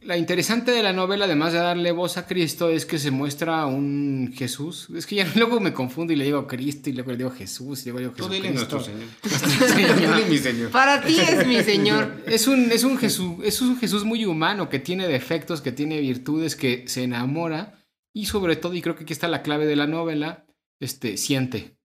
[0.02, 3.66] La interesante de la novela, además de darle voz a Cristo, es que se muestra
[3.66, 4.88] un Jesús.
[4.94, 7.86] Es que ya luego me confundo y le digo Cristo y luego le digo Jesús
[7.86, 9.08] y luego le digo Tú dile nuestro señor.
[9.98, 10.70] Dile mi señor.
[10.70, 12.22] Para ti es mi señor.
[12.26, 16.00] Es un, es, un Jesús, es un Jesús muy humano, que tiene defectos, que tiene
[16.00, 17.78] virtudes, que se enamora
[18.12, 20.46] y sobre todo, y creo que aquí está la clave de la novela,
[20.80, 21.78] este, siente.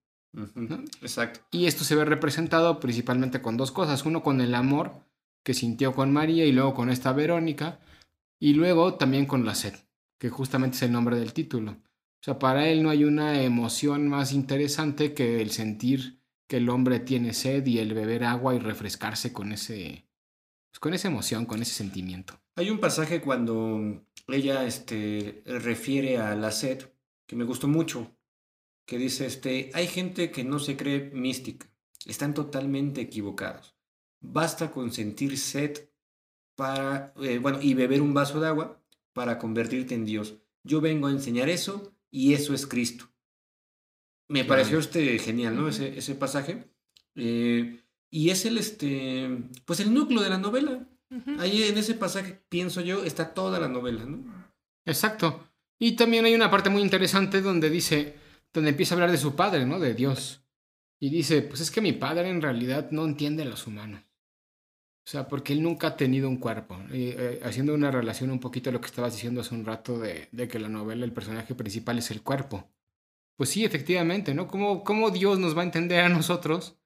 [1.00, 1.40] Exacto.
[1.50, 4.04] Y esto se ve representado principalmente con dos cosas.
[4.04, 5.04] Uno con el amor
[5.44, 7.78] que sintió con María y luego con esta Verónica.
[8.44, 9.72] Y luego también con la sed,
[10.18, 11.70] que justamente es el nombre del título.
[11.72, 16.68] O sea, para él no hay una emoción más interesante que el sentir que el
[16.68, 20.04] hombre tiene sed y el beber agua y refrescarse con ese
[20.70, 22.38] pues, con esa emoción, con ese sentimiento.
[22.56, 26.90] Hay un pasaje cuando ella este, refiere a la sed
[27.26, 28.14] que me gustó mucho,
[28.84, 31.66] que dice, este, hay gente que no se cree mística,
[32.04, 33.74] están totalmente equivocados.
[34.20, 35.88] Basta con sentir sed
[36.54, 38.80] para, eh, bueno, y beber un vaso de agua
[39.12, 40.34] para convertirte en Dios.
[40.62, 43.08] Yo vengo a enseñar eso y eso es Cristo.
[44.28, 45.68] Me pareció este genial, ¿no?
[45.68, 46.64] Ese, ese pasaje.
[47.14, 47.80] Eh,
[48.10, 49.28] y es el, este,
[49.64, 50.88] pues el núcleo de la novela.
[51.38, 54.24] Ahí en ese pasaje, pienso yo, está toda la novela, ¿no?
[54.84, 55.48] Exacto.
[55.78, 58.16] Y también hay una parte muy interesante donde dice,
[58.52, 59.78] donde empieza a hablar de su padre, ¿no?
[59.78, 60.40] De Dios.
[60.98, 64.02] Y dice, pues es que mi padre en realidad no entiende a los humanos.
[65.06, 66.78] O sea, porque él nunca ha tenido un cuerpo.
[66.90, 69.98] Y, eh, haciendo una relación un poquito a lo que estabas diciendo hace un rato
[69.98, 72.68] de, de que la novela, el personaje principal es el cuerpo.
[73.36, 74.46] Pues sí, efectivamente, ¿no?
[74.48, 76.76] ¿Cómo, ¿Cómo Dios nos va a entender a nosotros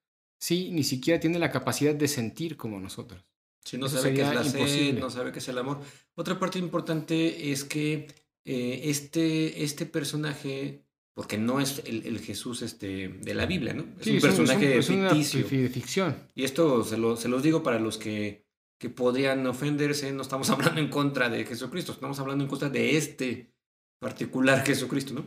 [0.41, 3.25] si ni siquiera tiene la capacidad de sentir como nosotros?
[3.65, 5.81] Si no Eso sabe qué es la sed, no sabe qué es el amor.
[6.15, 8.09] Otra parte importante es que
[8.47, 10.87] eh, este, este personaje,
[11.19, 13.83] porque no es el, el Jesús este, de la Biblia, ¿no?
[13.99, 15.45] Es Sí, un personaje es ficticio.
[15.49, 16.17] fi- de ficción.
[16.37, 18.47] Y esto se, lo- se los digo para los que,
[18.79, 22.97] que podrían ofenderse, no estamos hablando en contra de Jesucristo, estamos hablando en contra de
[22.97, 23.53] este
[23.99, 25.25] particular Jesucristo, ¿no?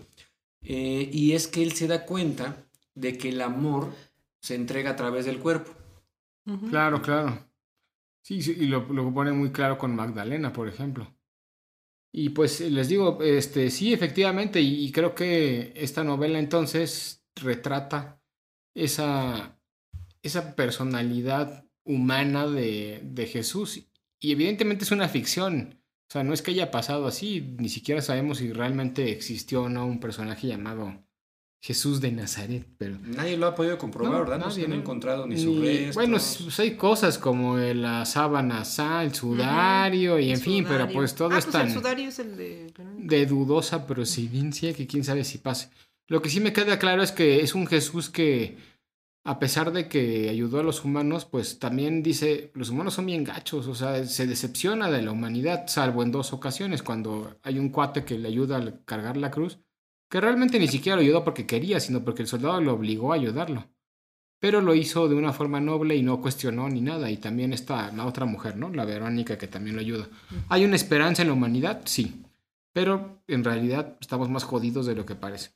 [0.62, 2.66] Eh, y es que él se da cuenta
[2.96, 3.94] de que el amor
[4.42, 5.74] se entrega a través del cuerpo.
[6.70, 7.38] Claro, claro.
[8.24, 11.14] Sí, sí, y lo, lo pone muy claro con Magdalena, por ejemplo.
[12.14, 18.22] Y pues les digo, este, sí, efectivamente, y, creo que esta novela entonces retrata
[18.76, 19.58] esa,
[20.22, 23.88] esa personalidad humana de, de Jesús.
[24.20, 25.82] Y evidentemente es una ficción.
[26.10, 29.70] O sea, no es que haya pasado así, ni siquiera sabemos si realmente existió o
[29.70, 31.02] no un personaje llamado
[31.64, 32.98] Jesús de Nazaret, pero...
[33.04, 34.40] Nadie lo ha podido comprobar, No, ¿verdad?
[34.40, 34.78] No nadie, se han ¿no?
[34.78, 35.96] encontrado ni Ni- restos.
[35.96, 40.66] Bueno, pues hay cosas como el- la sábana sal, el sudario y en El fin,
[40.68, 42.74] pero pues todo ah, es pues el sudario es el de...
[42.98, 45.70] De dudosa procedencia que quién sabe si pase.
[46.08, 48.58] Lo que sí me queda claro es que es un Jesús que,
[49.24, 53.24] a pesar de que ayudó a los humanos, pues también dice, los humanos son bien
[53.24, 57.70] gachos, o sea, se decepciona de la humanidad, salvo en dos ocasiones, cuando hay un
[57.70, 59.60] cuate que le ayuda a cargar la cruz,
[60.12, 63.16] que realmente ni siquiera lo ayudó porque quería, sino porque el soldado lo obligó a
[63.16, 63.70] ayudarlo.
[64.42, 67.10] Pero lo hizo de una forma noble y no cuestionó ni nada.
[67.10, 68.70] Y también está la otra mujer, ¿no?
[68.72, 70.10] La Verónica, que también lo ayuda.
[70.50, 71.84] ¿Hay una esperanza en la humanidad?
[71.86, 72.26] Sí.
[72.74, 75.52] Pero en realidad estamos más jodidos de lo que parece.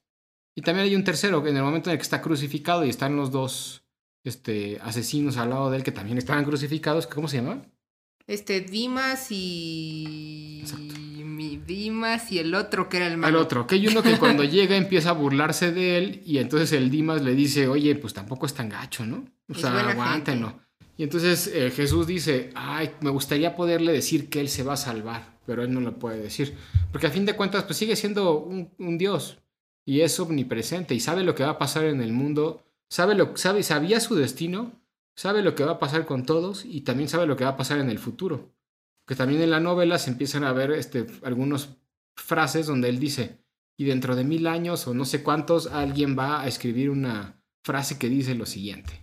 [0.56, 2.90] Y también hay un tercero, que en el momento en el que está crucificado y
[2.90, 3.84] están los dos
[4.24, 7.62] este, asesinos al lado de él que también estaban crucificados, ¿cómo se llama?
[8.28, 10.60] Este, Dimas y...
[10.62, 10.96] Exacto.
[11.26, 13.42] Mi Dimas y el otro que era el Al malo.
[13.42, 16.90] otro, que hay uno que cuando llega empieza a burlarse de él y entonces el
[16.90, 19.26] Dimas le dice, oye, pues tampoco es tan gacho, ¿no?
[19.50, 20.60] O Es sea, aguántenlo.
[20.98, 24.78] Y entonces eh, Jesús dice, ay, me gustaría poderle decir que él se va a
[24.78, 26.56] salvar, pero él no lo puede decir.
[26.92, 29.40] Porque a fin de cuentas, pues sigue siendo un, un Dios
[29.84, 33.36] y es omnipresente y sabe lo que va a pasar en el mundo, sabe lo,
[33.36, 34.72] sabe, sabía su destino,
[35.16, 37.58] sabe lo que va a pasar con todos y también sabe lo que va a
[37.58, 38.54] pasar en el futuro.
[39.08, 41.78] Que también en la novela se empiezan a ver este, algunas
[42.16, 43.40] frases donde él dice,
[43.78, 47.98] y dentro de mil años o no sé cuántos, alguien va a escribir una frase
[47.98, 49.00] que dice lo siguiente.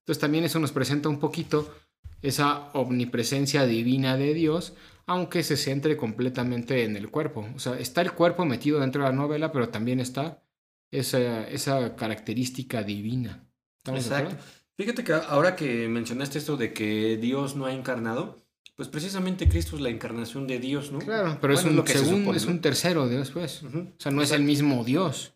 [0.00, 1.74] Entonces también eso nos presenta un poquito
[2.22, 4.74] esa omnipresencia divina de Dios,
[5.06, 7.48] aunque se centre completamente en el cuerpo.
[7.54, 10.42] O sea, está el cuerpo metido dentro de la novela, pero también está
[10.90, 13.48] esa, esa característica divina.
[13.78, 14.44] ¿Estamos de Exacto.
[14.80, 18.42] Fíjate que ahora que mencionaste esto de que Dios no ha encarnado,
[18.76, 21.00] pues precisamente Cristo es la encarnación de Dios, ¿no?
[21.00, 22.52] Claro, pero es, un, lo que se segundo, supone, es ¿no?
[22.52, 23.62] un tercero después.
[23.62, 23.78] Ujú.
[23.80, 25.34] O sea, no es el mismo Dios.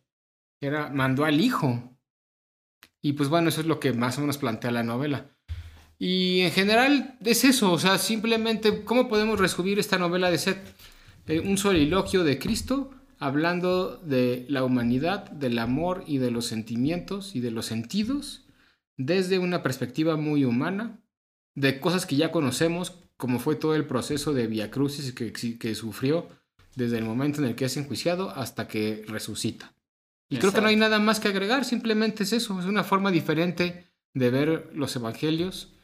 [0.63, 1.95] Era, mandó al Hijo.
[3.03, 5.37] Y pues bueno, eso es lo que más o menos plantea la novela.
[5.99, 10.75] Y en general es eso, o sea, simplemente, ¿cómo podemos resumir esta novela de Seth?
[11.27, 17.37] Eh, un soliloquio de Cristo hablando de la humanidad, del amor y de los sentimientos
[17.37, 18.44] y de los sentidos
[18.97, 21.01] desde una perspectiva muy humana,
[21.57, 25.75] de cosas que ya conocemos, como fue todo el proceso de Via Crucis que, que
[25.75, 26.29] sufrió
[26.75, 29.73] desde el momento en el que es enjuiciado hasta que resucita.
[30.29, 33.11] Y creo que no hay nada más que agregar, simplemente es eso, es una forma
[33.13, 35.75] diferente de ver los evangelios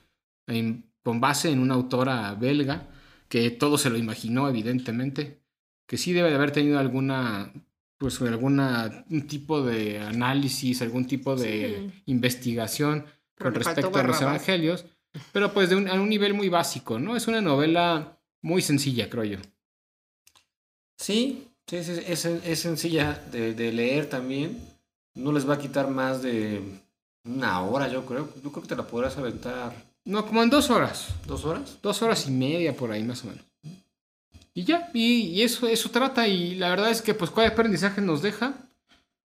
[0.48, 2.88] en- con base en una autora belga
[3.28, 5.40] que todo se lo imaginó evidentemente,
[5.86, 7.52] que sí debe de haber tenido alguna
[8.00, 14.22] pues alguna un tipo de análisis, algún tipo de investigación Pero con respecto a los
[14.22, 14.86] evangelios,
[15.32, 17.14] pero pues de un, a un nivel muy básico, ¿no?
[17.14, 19.38] Es una novela muy sencilla, creo yo.
[20.96, 24.58] Sí, sí, sí, es, es sencilla de, de leer también.
[25.14, 26.62] No les va a quitar más de
[27.24, 28.32] una hora, yo creo.
[28.42, 29.74] Yo creo que te la podrás aventar
[30.06, 31.08] No, como en dos horas.
[31.26, 31.76] dos horas.
[31.82, 33.44] dos horas y media por ahí más o menos.
[34.54, 38.00] Y ya, y, y eso, eso trata, y la verdad es que pues cuál aprendizaje
[38.00, 38.54] nos deja,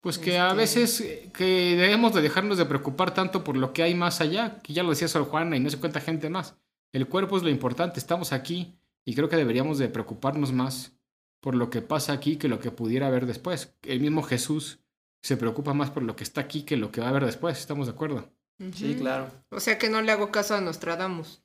[0.00, 3.72] pues que a Este- veces eh, que debemos de dejarnos de preocupar tanto por lo
[3.72, 6.30] que hay más allá, que ya lo decía Sor Juana y no se cuenta gente
[6.30, 6.56] más.
[6.92, 10.92] El cuerpo es lo importante, estamos aquí y creo que deberíamos de preocuparnos más
[11.40, 13.74] por lo que pasa aquí que lo que pudiera haber después.
[13.82, 14.78] El mismo Jesús
[15.22, 17.58] se preocupa más por lo que está aquí que lo que va a haber después,
[17.58, 18.30] ¿estamos de acuerdo?
[18.74, 19.28] Sí, claro.
[19.50, 21.41] O sea que no le hago caso a Nostradamus.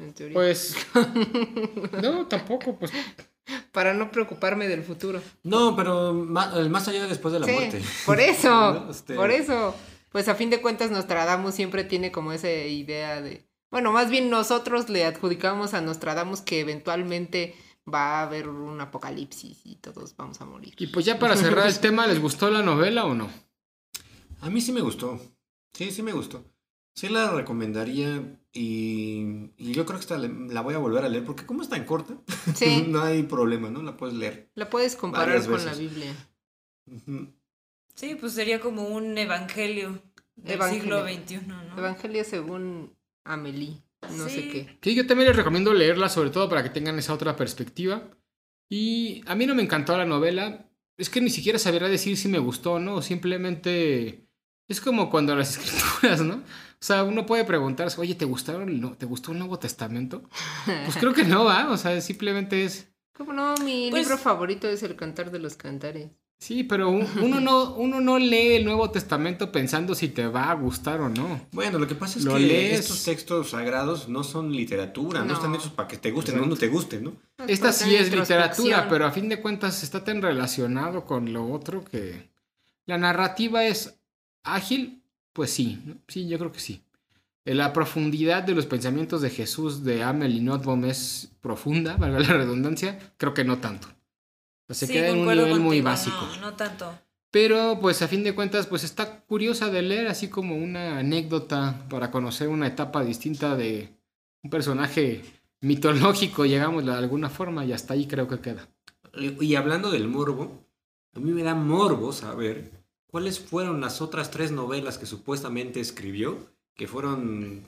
[0.00, 0.34] En teoría.
[0.34, 0.74] Pues
[2.02, 2.90] no, tampoco, pues
[3.72, 5.20] Para no preocuparme del futuro.
[5.42, 7.82] No, pero el más allá después de la sí, muerte.
[8.06, 8.48] por eso.
[8.84, 8.90] ¿No?
[8.90, 9.74] Este- Por eso.
[10.10, 13.46] Pues a fin de cuentas Nostradamus siempre tiene como esa idea de...
[13.70, 17.54] Bueno, más bien nosotros le adjudicamos a Nostradamus que eventualmente
[17.92, 20.74] va a haber un apocalipsis y todos vamos a morir.
[20.78, 23.30] Y pues ya para cerrar el tema, ¿les gustó la novela o no?
[24.40, 25.20] A mí sí me gustó.
[25.72, 26.44] Sí, sí me gustó.
[26.94, 31.24] Sí la recomendaría y, y yo creo que esta la voy a volver a leer
[31.24, 32.14] porque como es tan corta,
[32.54, 33.82] Sí, no hay problema, ¿no?
[33.82, 34.50] La puedes leer.
[34.54, 35.74] la puedes comparar con la.
[35.74, 36.14] Biblia.
[37.94, 40.02] Sí, pues sería como un evangelio
[40.36, 41.06] del Evangelio.
[41.06, 41.78] siglo XXI, ¿no?
[41.78, 43.82] Evangelio según Amelie,
[44.16, 44.78] no sé qué.
[44.82, 48.10] Sí, yo también les recomiendo leerla, sobre todo para que tengan esa otra perspectiva.
[48.68, 50.66] Y a mí no me encantó la novela.
[50.96, 53.02] Es que ni siquiera sabría decir si me gustó o no.
[53.02, 54.28] Simplemente
[54.70, 56.36] es como cuando las escrituras, ¿no?
[56.36, 60.22] O sea, uno puede preguntarse, oye, ¿te gustaron el no- ¿te gustó el Nuevo Testamento?
[60.64, 61.70] Pues creo que no, ¿va?
[61.70, 62.88] O sea, simplemente es.
[63.14, 63.54] ¿Cómo no?
[63.58, 66.08] Mi Pues- libro favorito es El Cantar de los Cantares.
[66.38, 70.50] Sí, pero un- uno no, uno no lee el Nuevo Testamento pensando si te va
[70.50, 71.38] a gustar o no.
[71.52, 72.80] Bueno, lo que pasa es Lo que lees.
[72.80, 75.34] estos textos sagrados no son literatura, no, No.
[75.34, 77.12] están hechos para que te gusten o no te gusten, ¿no?
[77.46, 81.84] Esta sí es literatura, pero a fin de cuentas está tan relacionado con lo otro
[81.84, 82.30] que
[82.86, 83.99] la narrativa es
[84.42, 85.78] ágil, pues sí,
[86.08, 86.82] sí, yo creo que sí.
[87.44, 92.34] Eh, La profundidad de los pensamientos de Jesús de Amelie Nothomb es profunda, valga la
[92.34, 93.88] redundancia, creo que no tanto.
[94.68, 96.16] Se Sí, queda en un nivel muy básico.
[96.36, 96.96] No, no tanto.
[97.32, 101.86] Pero pues a fin de cuentas pues está curiosa de leer así como una anécdota
[101.88, 103.96] para conocer una etapa distinta de
[104.42, 105.22] un personaje
[105.60, 108.68] mitológico, llegamos de alguna forma y hasta ahí creo que queda.
[109.14, 110.66] Y y hablando del morbo,
[111.14, 112.79] a mí me da morbo saber
[113.10, 116.38] cuáles fueron las otras tres novelas que supuestamente escribió,
[116.74, 117.62] que fueron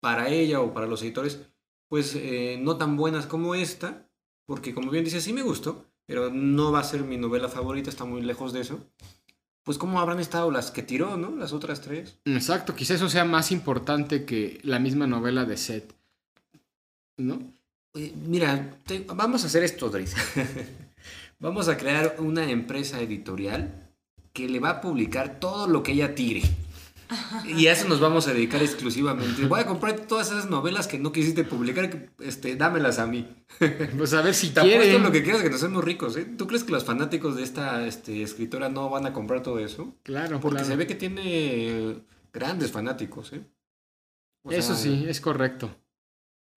[0.00, 1.40] para ella o para los editores,
[1.88, 4.08] pues eh, no tan buenas como esta,
[4.46, 7.90] porque como bien dice, sí me gustó, pero no va a ser mi novela favorita,
[7.90, 8.78] está muy lejos de eso.
[9.64, 11.34] Pues cómo habrán estado las que tiró, ¿no?
[11.34, 12.18] Las otras tres.
[12.24, 15.92] Exacto, quizá eso sea más importante que la misma novela de Seth.
[17.18, 17.40] ¿No?
[17.94, 20.14] Mira, te- vamos a hacer esto, Dries.
[21.40, 23.85] vamos a crear una empresa editorial
[24.36, 26.42] que le va a publicar todo lo que ella tire.
[27.46, 29.46] Y a eso nos vamos a dedicar exclusivamente.
[29.46, 33.26] Voy a comprar todas esas novelas que no quisiste publicar, este, dámelas a mí.
[33.96, 35.02] Pues a ver si Te apuesto quieren.
[35.04, 36.24] lo que quieras que nos hacemos ricos, ¿eh?
[36.36, 39.94] ¿Tú crees que los fanáticos de esta este, escritora no van a comprar todo eso?
[40.02, 40.68] Claro, Porque claro.
[40.68, 41.96] se ve que tiene
[42.32, 43.40] grandes fanáticos, ¿eh?
[44.42, 45.70] O Eso sea, sí, es correcto.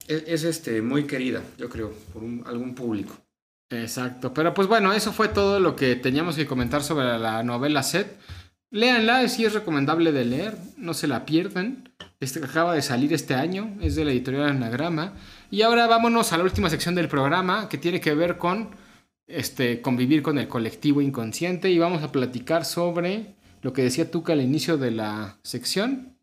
[0.07, 3.15] Es, es, este, muy querida, yo creo, por un- algún público.
[3.69, 4.33] Exacto.
[4.33, 8.17] Pero pues bueno, eso fue todo lo que teníamos que comentar sobre la novela Set.
[8.71, 11.89] Léanla, sí es recomendable de leer, no se la pierdan.
[12.19, 15.13] Este acaba de salir este año, es de la editorial Anagrama.
[15.49, 18.69] Y ahora vámonos a la última sección del programa que tiene que ver con
[19.27, 24.33] este, convivir con el colectivo inconsciente y vamos a platicar sobre lo que decía Tuca
[24.33, 26.17] al inicio de la sección,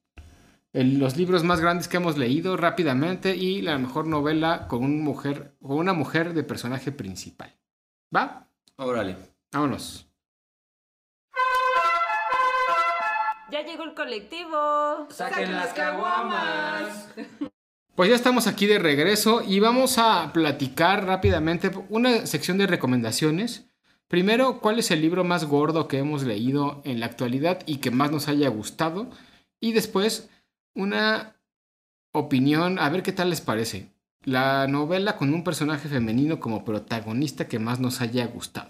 [0.76, 5.02] el- los libros más grandes que hemos leído rápidamente y la mejor novela con, un
[5.02, 7.54] mujer, con una mujer de personaje principal.
[8.14, 8.48] ¿Va?
[8.76, 9.16] Órale.
[9.52, 10.06] Vámonos.
[13.50, 15.06] Ya llegó el colectivo.
[15.10, 17.08] ¡Saquen las caguamas!
[17.94, 23.70] Pues ya estamos aquí de regreso y vamos a platicar rápidamente una sección de recomendaciones.
[24.08, 27.90] Primero, ¿cuál es el libro más gordo que hemos leído en la actualidad y que
[27.90, 29.08] más nos haya gustado?
[29.60, 30.28] Y después,
[30.76, 31.36] una
[32.12, 33.88] opinión, a ver qué tal les parece.
[34.22, 38.68] La novela con un personaje femenino como protagonista que más nos haya gustado.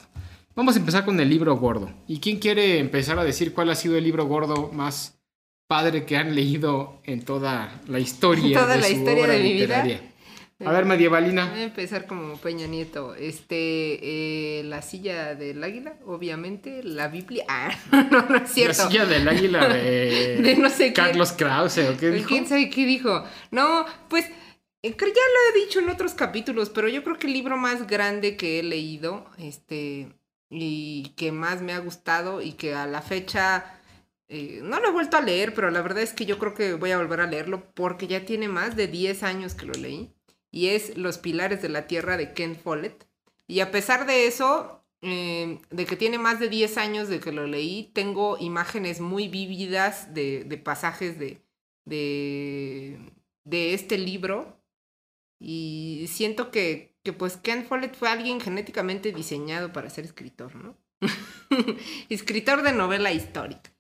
[0.55, 1.91] Vamos a empezar con el libro gordo.
[2.07, 5.19] ¿Y quién quiere empezar a decir cuál ha sido el libro gordo más
[5.67, 9.43] padre que han leído en toda la historia Toda de la su historia obra de
[9.43, 9.85] mi vida.
[10.65, 11.51] A ver, medievalina.
[11.51, 13.15] Voy a empezar como Peña Nieto.
[13.15, 17.45] Este, eh, la silla del águila, obviamente, la Biblia.
[17.93, 18.89] Ah, no, no es La cierto.
[18.89, 20.95] silla del águila de, De no sé quién.
[20.95, 22.29] Carlos Krause, ¿o qué dijo?
[22.29, 23.25] ¿Quién sabe qué dijo?
[23.51, 24.25] No, pues
[24.83, 27.87] eh, ya lo he dicho en otros capítulos, pero yo creo que el libro más
[27.87, 30.09] grande que he leído, este,
[30.49, 33.79] y que más me ha gustado y que a la fecha
[34.29, 36.75] eh, no lo he vuelto a leer, pero la verdad es que yo creo que
[36.75, 40.16] voy a volver a leerlo porque ya tiene más de 10 años que lo leí.
[40.57, 43.07] Y es Los Pilares de la Tierra de Ken Follett.
[43.47, 47.31] Y a pesar de eso, eh, de que tiene más de 10 años de que
[47.31, 51.43] lo leí, tengo imágenes muy vívidas de, de pasajes de,
[51.85, 52.99] de,
[53.45, 54.59] de este libro.
[55.39, 60.79] Y siento que, que pues Ken Follett fue alguien genéticamente diseñado para ser escritor, ¿no?
[62.09, 63.76] escritor de novela histórica.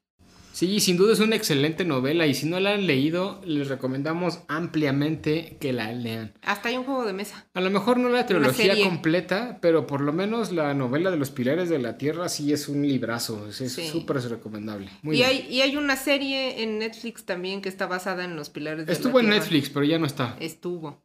[0.57, 4.41] Sí, sin duda es una excelente novela y si no la han leído, les recomendamos
[4.49, 6.33] ampliamente que la lean.
[6.41, 7.47] Hasta hay un juego de mesa.
[7.53, 11.29] A lo mejor no la trilogía completa, pero por lo menos la novela de los
[11.31, 13.87] Pilares de la Tierra sí es un librazo, es Sí.
[13.87, 14.89] súper recomendable.
[15.03, 15.29] Muy Y bien.
[15.29, 18.87] hay, y hay una serie en Netflix también que está basada en los pilares de
[18.87, 19.41] la Estuvo en Tierra.
[19.41, 20.39] Netflix, pero ya no está.
[20.41, 21.03] Estuvo.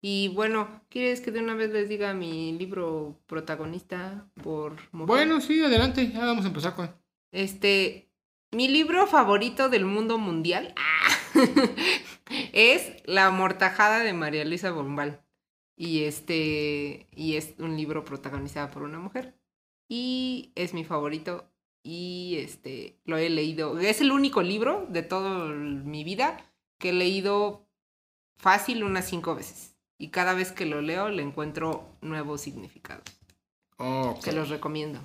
[0.00, 5.06] Y bueno, ¿quieres que de una vez les diga mi libro protagonista por mujer?
[5.08, 6.90] Bueno, sí, adelante, ya vamos a empezar con...
[7.32, 8.03] Este,
[8.54, 10.74] mi libro favorito del mundo mundial
[12.52, 15.20] es La amortajada de María Luisa Bombal.
[15.76, 19.34] Y este, y es un libro protagonizado por una mujer.
[19.88, 21.50] Y es mi favorito.
[21.82, 23.78] Y este, lo he leído.
[23.78, 26.36] Es el único libro de toda mi vida
[26.78, 27.66] que he leído
[28.36, 29.76] fácil unas cinco veces.
[29.98, 33.04] Y cada vez que lo leo le encuentro nuevos significados.
[33.78, 34.22] Ok.
[34.22, 35.00] Se los recomiendo.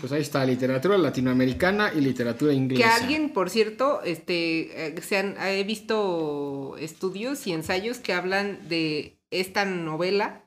[0.00, 2.94] Pues ahí está, literatura latinoamericana y literatura Que inglesa.
[2.96, 9.18] alguien, por cierto, este, eh, se han- he visto estudios y ensayos que hablan de
[9.30, 10.44] esta novela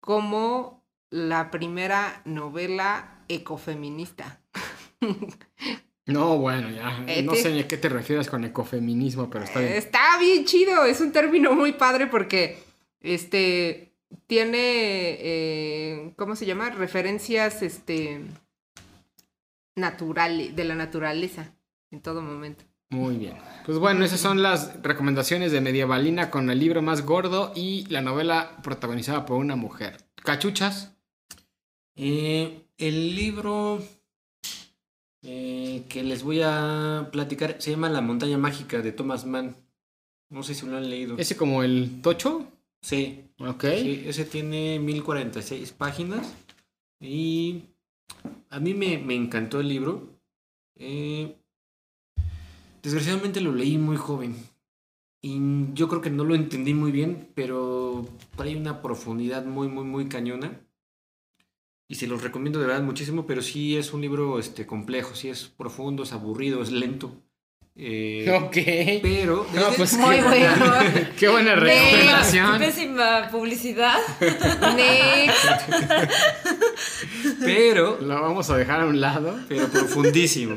[0.00, 4.40] como la primera novela ecofeminista.
[6.08, 7.04] No, bueno, ya.
[7.08, 9.72] Eh, no sé ni a qué te refieres con ecofeminismo, pero está bien.
[9.72, 12.60] Está bien chido, es un término muy padre porque
[13.00, 13.92] este
[14.28, 16.70] tiene eh, ¿cómo se llama?
[16.70, 18.20] referencias este
[19.76, 21.54] naturales, de la naturaleza
[21.90, 22.64] en todo momento.
[22.90, 23.36] Muy bien.
[23.64, 28.00] Pues bueno, esas son las recomendaciones de Medievalina con el libro más gordo y la
[28.00, 29.96] novela protagonizada por una mujer.
[30.16, 30.92] ¿Cachuchas?
[31.96, 33.82] Eh, el libro
[35.22, 39.56] eh, que les voy a platicar se llama La montaña mágica de Thomas Mann.
[40.28, 41.16] No sé si lo han leído.
[41.18, 42.46] ¿Ese como el tocho?
[42.82, 43.64] Sí, Ok.
[43.80, 46.34] sí, ese tiene 1046 páginas
[47.00, 47.62] y
[48.50, 50.08] a mí me, me encantó el libro.
[50.76, 51.36] Eh,
[52.82, 54.36] desgraciadamente lo leí muy joven
[55.26, 58.06] y yo creo que no lo entendí muy bien, pero
[58.38, 60.60] hay una profundidad muy, muy, muy cañona.
[61.88, 65.28] Y se los recomiendo de verdad muchísimo, pero sí es un libro este, complejo, sí
[65.28, 67.12] es profundo, es aburrido, es lento.
[67.78, 68.56] Eh, Ok.
[69.02, 69.46] Pero...
[69.52, 70.72] No, pues Muy qué, bueno.
[71.18, 72.58] qué buena recomendación.
[72.58, 73.98] pésima publicidad.
[74.74, 75.46] Next.
[77.44, 77.98] Pero...
[78.00, 79.38] Lo vamos a dejar a un lado.
[79.48, 80.56] Pero profundísimo.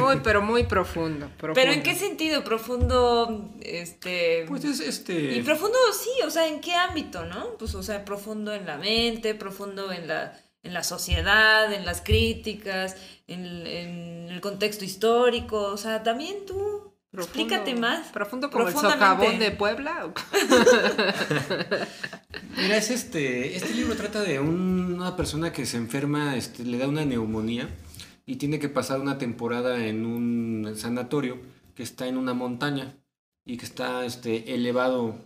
[0.00, 1.28] Muy, pero muy profundo.
[1.38, 1.76] Pero profundo.
[1.76, 2.42] ¿en qué sentido?
[2.44, 4.46] Profundo, este...
[4.48, 5.34] Pues es este...
[5.36, 7.56] Y profundo, sí, o sea, ¿en qué ámbito, no?
[7.58, 10.32] Pues, o sea, profundo en la mente, profundo en la,
[10.64, 12.96] en la sociedad, en las críticas,
[13.28, 18.08] en, en el contexto histórico, o sea, también tú Profundo- explícate más.
[18.08, 20.12] Profundo como el socavón de Puebla.
[22.56, 23.56] Mira, es este.
[23.56, 27.68] Este libro trata de un- una persona que se enferma, este, le da una neumonía
[28.26, 31.38] y tiene que pasar una temporada en un sanatorio
[31.74, 32.94] que está en una montaña
[33.44, 35.16] y que está este, elevado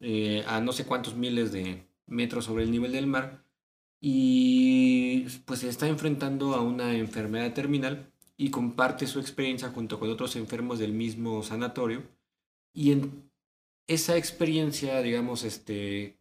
[0.00, 3.42] eh, a no sé cuántos miles de metros sobre el nivel del mar
[4.06, 10.10] y pues se está enfrentando a una enfermedad terminal y comparte su experiencia junto con
[10.10, 12.02] otros enfermos del mismo sanatorio.
[12.74, 13.30] Y en
[13.86, 16.18] esa experiencia digamos este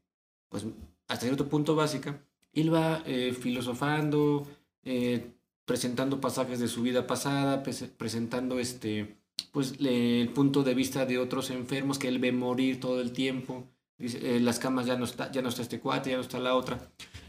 [0.47, 0.65] pues
[1.09, 4.47] hasta cierto punto básica él va eh, filosofando
[4.85, 5.33] eh,
[5.65, 7.63] presentando pasajes de su vida pasada
[7.97, 9.17] presentando este
[9.51, 13.65] pues el punto de vista de otros enfermos que él ve morir todo el tiempo
[13.99, 16.55] Eh, las camas ya no está, ya no está este cuate, ya no está la
[16.55, 16.79] otra.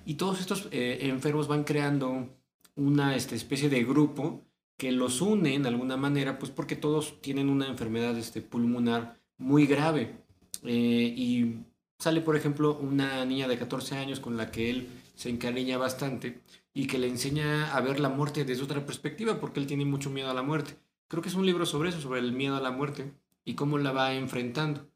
[0.06, 2.28] Y todos estos eh, enfermos van creando
[2.76, 4.42] una este, especie de grupo
[4.76, 9.66] que los une en alguna manera, pues porque todos tienen una enfermedad este, pulmonar muy
[9.66, 10.16] grave.
[10.64, 11.56] Eh, y
[11.98, 16.40] sale, por ejemplo, una niña de 14 años con la que él se encariña bastante
[16.72, 20.10] y que le enseña a ver la muerte desde otra perspectiva, porque él tiene mucho
[20.10, 20.76] miedo a la muerte.
[21.08, 23.12] Creo que es un libro sobre eso, sobre el miedo a la muerte
[23.44, 24.88] y cómo la va enfrentando.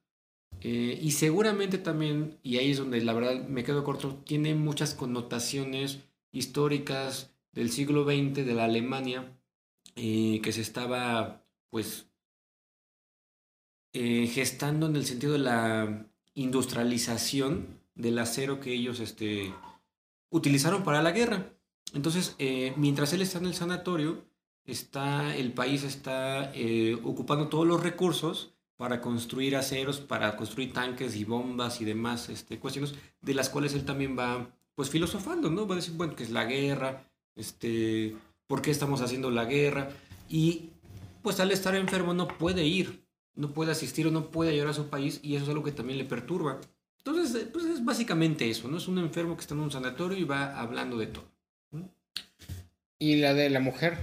[0.60, 4.94] Eh, y seguramente también, y ahí es donde la verdad me quedo corto, tiene muchas
[4.94, 6.00] connotaciones
[6.32, 9.32] históricas del siglo XX de la Alemania
[9.94, 12.06] eh, que se estaba pues
[13.92, 19.52] eh, gestando en el sentido de la industrialización del acero que ellos este,
[20.30, 21.52] utilizaron para la guerra.
[21.94, 22.36] Entonces,
[22.76, 24.24] mientras él está en el sanatorio,
[24.64, 26.52] está, el país está
[27.02, 32.58] ocupando todos los recursos para construir aceros, para construir tanques y bombas y demás este,
[32.58, 35.66] cuestiones, de las cuales él también va pues filosofando, ¿no?
[35.66, 37.04] Va a decir, bueno, que es la guerra,
[37.34, 38.16] este,
[38.46, 39.90] ¿por qué estamos haciendo la guerra?
[40.28, 40.70] Y
[41.22, 43.04] pues al estar enfermo no puede ir,
[43.34, 45.72] no puede asistir o no puede llegar a su país y eso es algo que
[45.72, 46.60] también le perturba.
[46.98, 48.76] Entonces, pues es básicamente eso, ¿no?
[48.76, 51.24] Es un enfermo que está en un sanatorio y va hablando de todo.
[53.00, 53.98] ¿Y la de la mujer?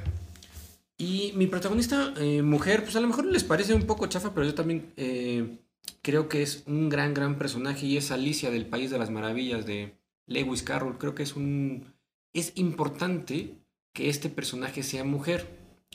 [0.97, 4.45] Y mi protagonista, eh, mujer, pues a lo mejor les parece un poco chafa, pero
[4.45, 5.59] yo también eh,
[6.01, 9.65] creo que es un gran, gran personaje y es Alicia del País de las Maravillas
[9.65, 10.97] de Lewis Carroll.
[10.97, 11.93] Creo que es un...
[12.33, 13.57] Es importante
[13.93, 15.47] que este personaje sea mujer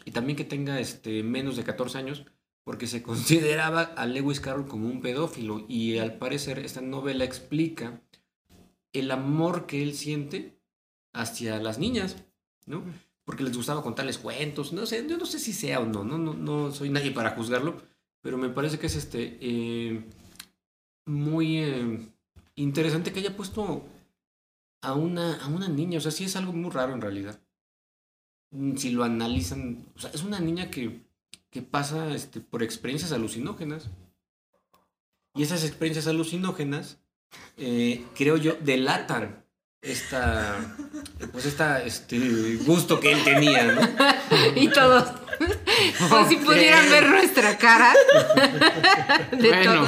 [0.05, 2.27] y también que tenga este, menos de 14 años,
[2.65, 8.03] porque se consideraba a Lewis Carroll como un pedófilo y al parecer esta novela explica
[8.93, 10.59] el amor que él siente
[11.13, 12.17] hacia las niñas,
[12.67, 12.83] ¿no?
[13.31, 16.19] Porque les gustaba contarles cuentos, no sé, yo no sé si sea o no, no,
[16.19, 17.81] no, no soy nadie para juzgarlo,
[18.21, 20.05] pero me parece que es este eh,
[21.07, 22.09] muy eh,
[22.57, 23.85] interesante que haya puesto
[24.83, 27.41] a una, a una niña, o sea, sí es algo muy raro en realidad.
[28.51, 31.01] Mm, si lo analizan, o sea, es una niña que,
[31.51, 33.91] que pasa este, por experiencias alucinógenas.
[35.37, 36.99] Y esas experiencias alucinógenas,
[37.59, 39.45] eh, creo yo, delatan
[39.83, 40.59] esta
[41.33, 43.81] pues esta este gusto que él tenía, ¿no?
[44.57, 45.05] y todos
[46.09, 47.95] pues si pudieran ver nuestra cara
[49.33, 49.87] bueno,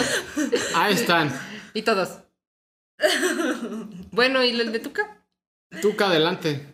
[0.74, 1.32] ahí están.
[1.74, 2.18] Y todos.
[4.10, 5.24] Bueno, ¿y el de Tuca?
[5.80, 6.66] Tuca, adelante.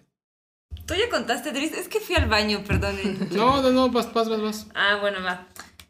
[0.86, 1.72] Tú ya contaste, Dris.
[1.72, 2.96] Es que fui al baño, perdón.
[3.30, 4.66] No, no, no, vas, vas, vas, vas.
[4.74, 5.46] Ah, bueno, va.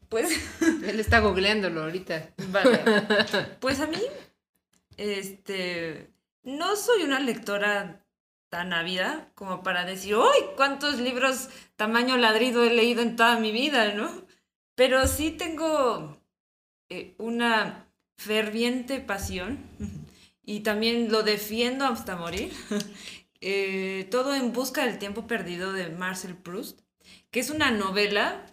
[0.08, 0.30] Pues.
[0.60, 2.30] Él está googleándolo ahorita.
[2.48, 2.80] Vale.
[3.60, 4.00] Pues a mí,
[4.96, 6.10] este
[6.42, 8.04] no soy una lectora
[8.48, 10.42] tan ávida como para decir, ¡ay!
[10.56, 14.10] ¿Cuántos libros tamaño ladrido he leído en toda mi vida, no?
[14.74, 16.20] Pero sí tengo
[16.88, 19.58] eh, una ferviente pasión
[20.42, 22.52] y también lo defiendo hasta morir.
[23.40, 26.80] Eh, todo en busca del tiempo perdido de Marcel Proust,
[27.30, 28.44] que es una novela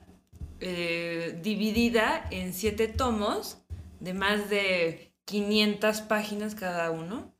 [0.59, 3.57] eh, dividida en siete tomos
[3.99, 7.34] de más de 500 páginas cada uno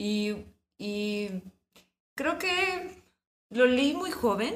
[0.00, 1.42] y,
[2.14, 3.02] creo que
[3.50, 4.54] lo leí muy joven.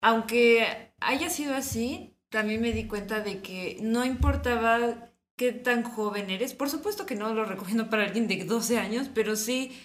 [0.00, 6.30] Aunque haya sido así, también me di cuenta de que no importaba qué tan joven
[6.30, 6.54] eres.
[6.54, 9.78] Por supuesto que no lo recomiendo para alguien de 12 años, pero sí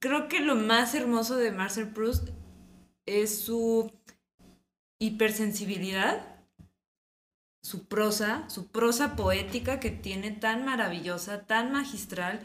[0.00, 2.30] creo que lo más hermoso de Marcel Proust
[3.06, 3.92] es su
[4.98, 6.44] hipersensibilidad,
[7.62, 12.40] su prosa, su prosa poética que tiene tan maravillosa, tan magistral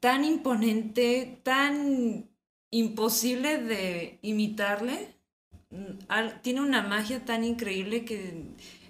[0.00, 2.28] tan imponente, tan
[2.70, 5.14] imposible de imitarle.
[5.70, 8.44] Mm, tiene una magia tan increíble que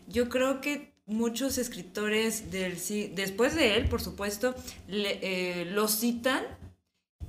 [0.07, 2.77] yo creo que muchos escritores del,
[3.15, 4.55] después de él, por supuesto,
[4.87, 6.45] le, eh, lo citan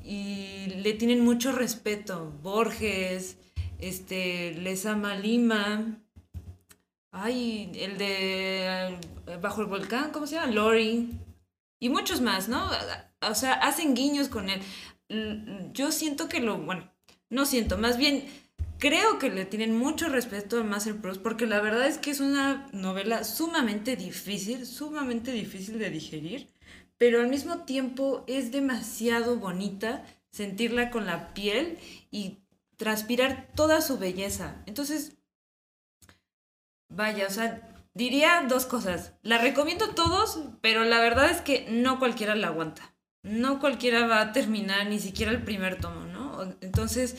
[0.03, 2.31] y le tienen mucho respeto.
[2.43, 3.37] Borges,
[3.79, 5.97] este, Lesama Lima,
[7.11, 8.89] ay, el de
[9.27, 10.51] eh, Bajo el Volcán, ¿cómo se llama?
[10.51, 11.09] Lori,
[11.79, 12.69] y muchos más, ¿no?
[13.21, 14.61] O sea, hacen guiños con él.
[15.73, 16.91] Yo siento que lo, bueno,
[17.29, 18.25] no siento, más bien
[18.77, 22.19] creo que le tienen mucho respeto a Marcel Proust porque la verdad es que es
[22.19, 26.49] una novela sumamente difícil, sumamente difícil de digerir,
[26.97, 31.77] pero al mismo tiempo es demasiado bonita sentirla con la piel
[32.11, 32.39] y
[32.77, 34.63] transpirar toda su belleza.
[34.65, 35.17] Entonces,
[36.87, 37.61] vaya, o sea,
[37.93, 39.13] diría dos cosas.
[39.21, 42.93] La recomiendo a todos, pero la verdad es que no cualquiera la aguanta.
[43.23, 46.55] No cualquiera va a terminar ni siquiera el primer tomo, ¿no?
[46.61, 47.17] Entonces,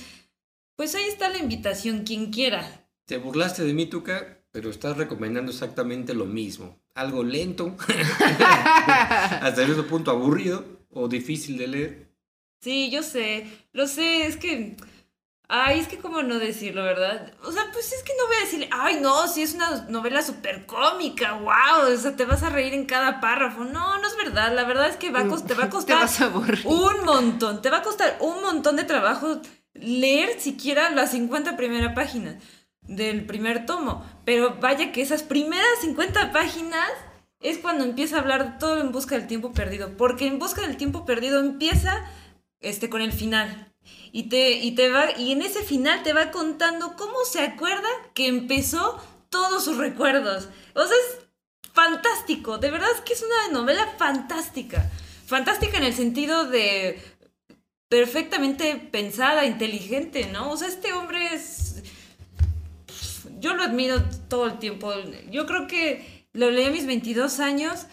[0.77, 2.89] pues ahí está la invitación, quien quiera.
[3.05, 6.81] Te burlaste de mí, Tuca, pero estás recomendando exactamente lo mismo.
[6.95, 7.77] Algo lento,
[9.41, 12.11] hasta cierto punto aburrido o difícil de leer.
[12.61, 14.77] Sí, yo sé, lo sé, es que...
[15.53, 17.33] Ay, es que cómo no decirlo, ¿verdad?
[17.43, 20.23] O sea, pues es que no voy a decirle, ay, no, si es una novela
[20.23, 23.65] súper cómica, wow, o sea, te vas a reír en cada párrafo.
[23.65, 25.73] No, no es verdad, la verdad es que va a cost- te va a Te
[25.73, 26.65] costar vas a aburrir.
[26.67, 29.41] un montón, te va a costar un montón de trabajo
[29.75, 32.37] leer siquiera las 50 primeras páginas
[32.83, 34.05] del primer tomo.
[34.25, 36.89] Pero vaya que esas primeras 50 páginas
[37.41, 39.97] es cuando empieza a hablar todo en busca del tiempo perdido.
[39.97, 42.05] Porque en busca del tiempo perdido empieza
[42.61, 43.70] este, con el final.
[44.13, 47.89] Y, te, y, te va, y en ese final te va contando cómo se acuerda
[48.15, 50.49] que empezó todos sus recuerdos.
[50.75, 51.27] O sea, es
[51.73, 52.59] fantástico.
[52.59, 54.91] De verdad es que es una novela fantástica.
[55.27, 57.01] Fantástica en el sentido de
[57.89, 60.51] perfectamente pensada, inteligente, ¿no?
[60.51, 61.83] O sea, este hombre es...
[63.39, 64.93] Yo lo admiro todo el tiempo.
[65.31, 67.87] Yo creo que lo leí a mis 22 años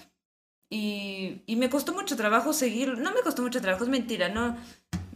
[0.70, 2.98] y, y me costó mucho trabajo seguirlo.
[2.98, 4.58] No me costó mucho trabajo, es mentira, ¿no?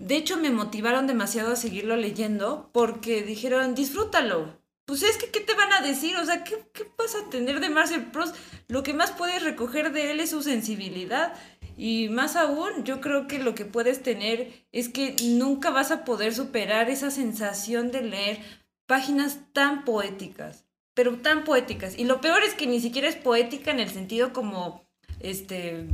[0.02, 4.60] De hecho, me motivaron demasiado a seguirlo leyendo porque dijeron, disfrútalo.
[4.86, 6.18] Pues es que, ¿qué te van a decir?
[6.18, 8.36] O sea, ¿qué, qué vas a tener de Marcel Proust?
[8.68, 11.36] Lo que más puedes recoger de él es su sensibilidad.
[11.78, 16.04] Y más aún, yo creo que lo que puedes tener es que nunca vas a
[16.04, 18.39] poder superar esa sensación de leer
[18.88, 21.97] páginas tan poéticas, pero tan poéticas.
[21.97, 24.84] Y lo peor es que ni siquiera es poética en el sentido como,
[25.20, 25.86] este,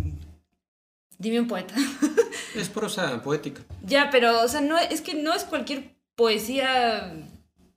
[1.17, 1.75] dime un poeta.
[2.55, 3.61] Es prosa poética.
[3.85, 7.13] ya, pero, o sea, no, es que no es cualquier poesía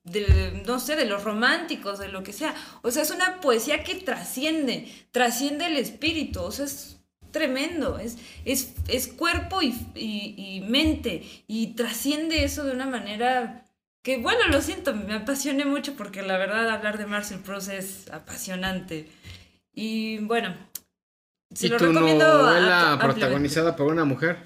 [0.05, 2.55] de, no sé, de los románticos, de lo que sea.
[2.83, 6.97] O sea, es una poesía que trasciende, trasciende el espíritu, o sea, es
[7.31, 8.17] tremendo, es,
[8.47, 13.65] es, es cuerpo y, y, y mente, y trasciende eso de una manera
[14.03, 18.11] que, bueno, lo siento, me apasioné mucho porque la verdad hablar de Marcel Proust es
[18.11, 19.11] apasionante.
[19.75, 20.55] Y bueno,
[21.55, 23.21] se ¿Y lo tu recomiendo a- novela ampliamente.
[23.21, 24.39] protagonizada por una mujer?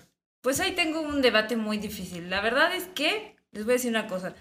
[0.42, 2.28] Pues ahí tengo un debate muy difícil.
[2.30, 4.34] La verdad es que, les voy a decir una cosa.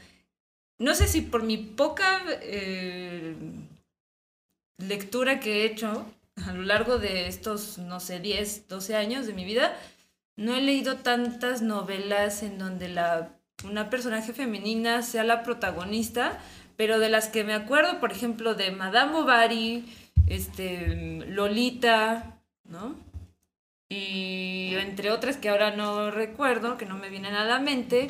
[0.80, 3.36] No sé si por mi poca eh,
[4.80, 6.06] lectura que he hecho
[6.48, 9.76] a lo largo de estos, no sé, 10, 12 años de mi vida,
[10.36, 13.30] no he leído tantas novelas en donde la,
[13.64, 16.40] una personaje femenina sea la protagonista,
[16.76, 19.86] pero de las que me acuerdo, por ejemplo, de Madame Bovary,
[20.28, 20.88] este,
[21.28, 22.42] Lolita,
[23.90, 28.10] y entre otras que ahora no recuerdo, que no me vienen a la mente,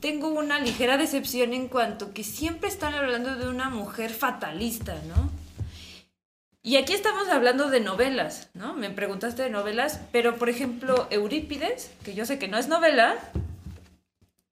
[0.00, 5.30] tengo una ligera decepción en cuanto que siempre están hablando de una mujer fatalista, ¿no?
[6.64, 8.74] Y aquí estamos hablando de novelas, ¿no?
[8.74, 13.16] Me preguntaste de novelas, pero por ejemplo, Eurípides, que yo sé que no es novela,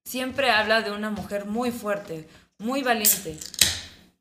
[0.04, 2.28] siempre habla de una mujer muy fuerte,
[2.58, 3.38] muy valiente.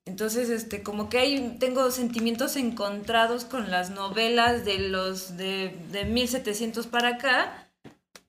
[0.09, 6.05] Entonces, este, como que hay, tengo sentimientos encontrados con las novelas de los de, de
[6.05, 7.69] 1700 para acá,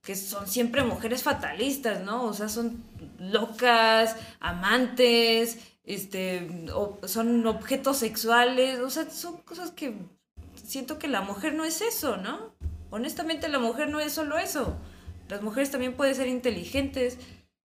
[0.03, 2.25] que son siempre mujeres fatalistas, ¿no?
[2.25, 2.83] O sea, son
[3.19, 9.95] locas, amantes, este, o- son objetos sexuales, o sea, son cosas que
[10.55, 12.55] siento que la mujer no es eso, ¿no?
[12.91, 14.77] Honestamente, la mujer no es solo eso.
[15.29, 17.19] Las mujeres también pueden ser inteligentes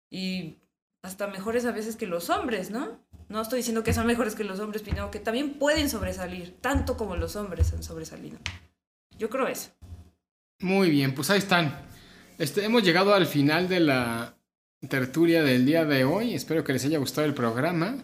[0.10, 0.58] y
[1.04, 3.01] hasta mejores a veces que los hombres, ¿no?
[3.32, 6.98] No estoy diciendo que son mejores que los hombres, sino que también pueden sobresalir, tanto
[6.98, 8.38] como los hombres han sobresalido.
[9.18, 9.70] Yo creo eso.
[10.60, 11.74] Muy bien, pues ahí están.
[12.38, 14.36] Este, hemos llegado al final de la
[14.90, 16.34] tertulia del día de hoy.
[16.34, 17.96] Espero que les haya gustado el programa.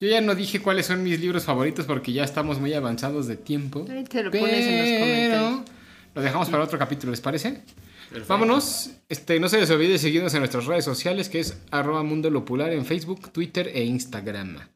[0.00, 3.36] Yo ya no dije cuáles son mis libros favoritos porque ya estamos muy avanzados de
[3.36, 3.84] tiempo.
[3.90, 5.70] Ahí te lo pones en los Pero comentarios.
[6.14, 7.62] lo dejamos para otro capítulo, ¿les parece?
[8.08, 8.26] Perfecto.
[8.26, 8.90] Vámonos.
[9.08, 12.72] Este, no se les olvide seguirnos en nuestras redes sociales, que es arroba mundo lopular
[12.72, 14.71] en Facebook, Twitter e Instagram.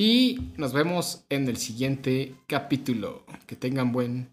[0.00, 3.26] Y nos vemos en el siguiente capítulo.
[3.48, 4.30] Que tengan buen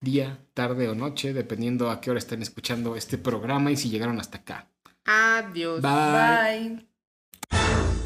[0.00, 4.20] día, tarde o noche, dependiendo a qué hora estén escuchando este programa y si llegaron
[4.20, 4.68] hasta acá.
[5.04, 5.82] Adiós.
[5.82, 6.86] Bye.
[7.50, 7.97] Bye.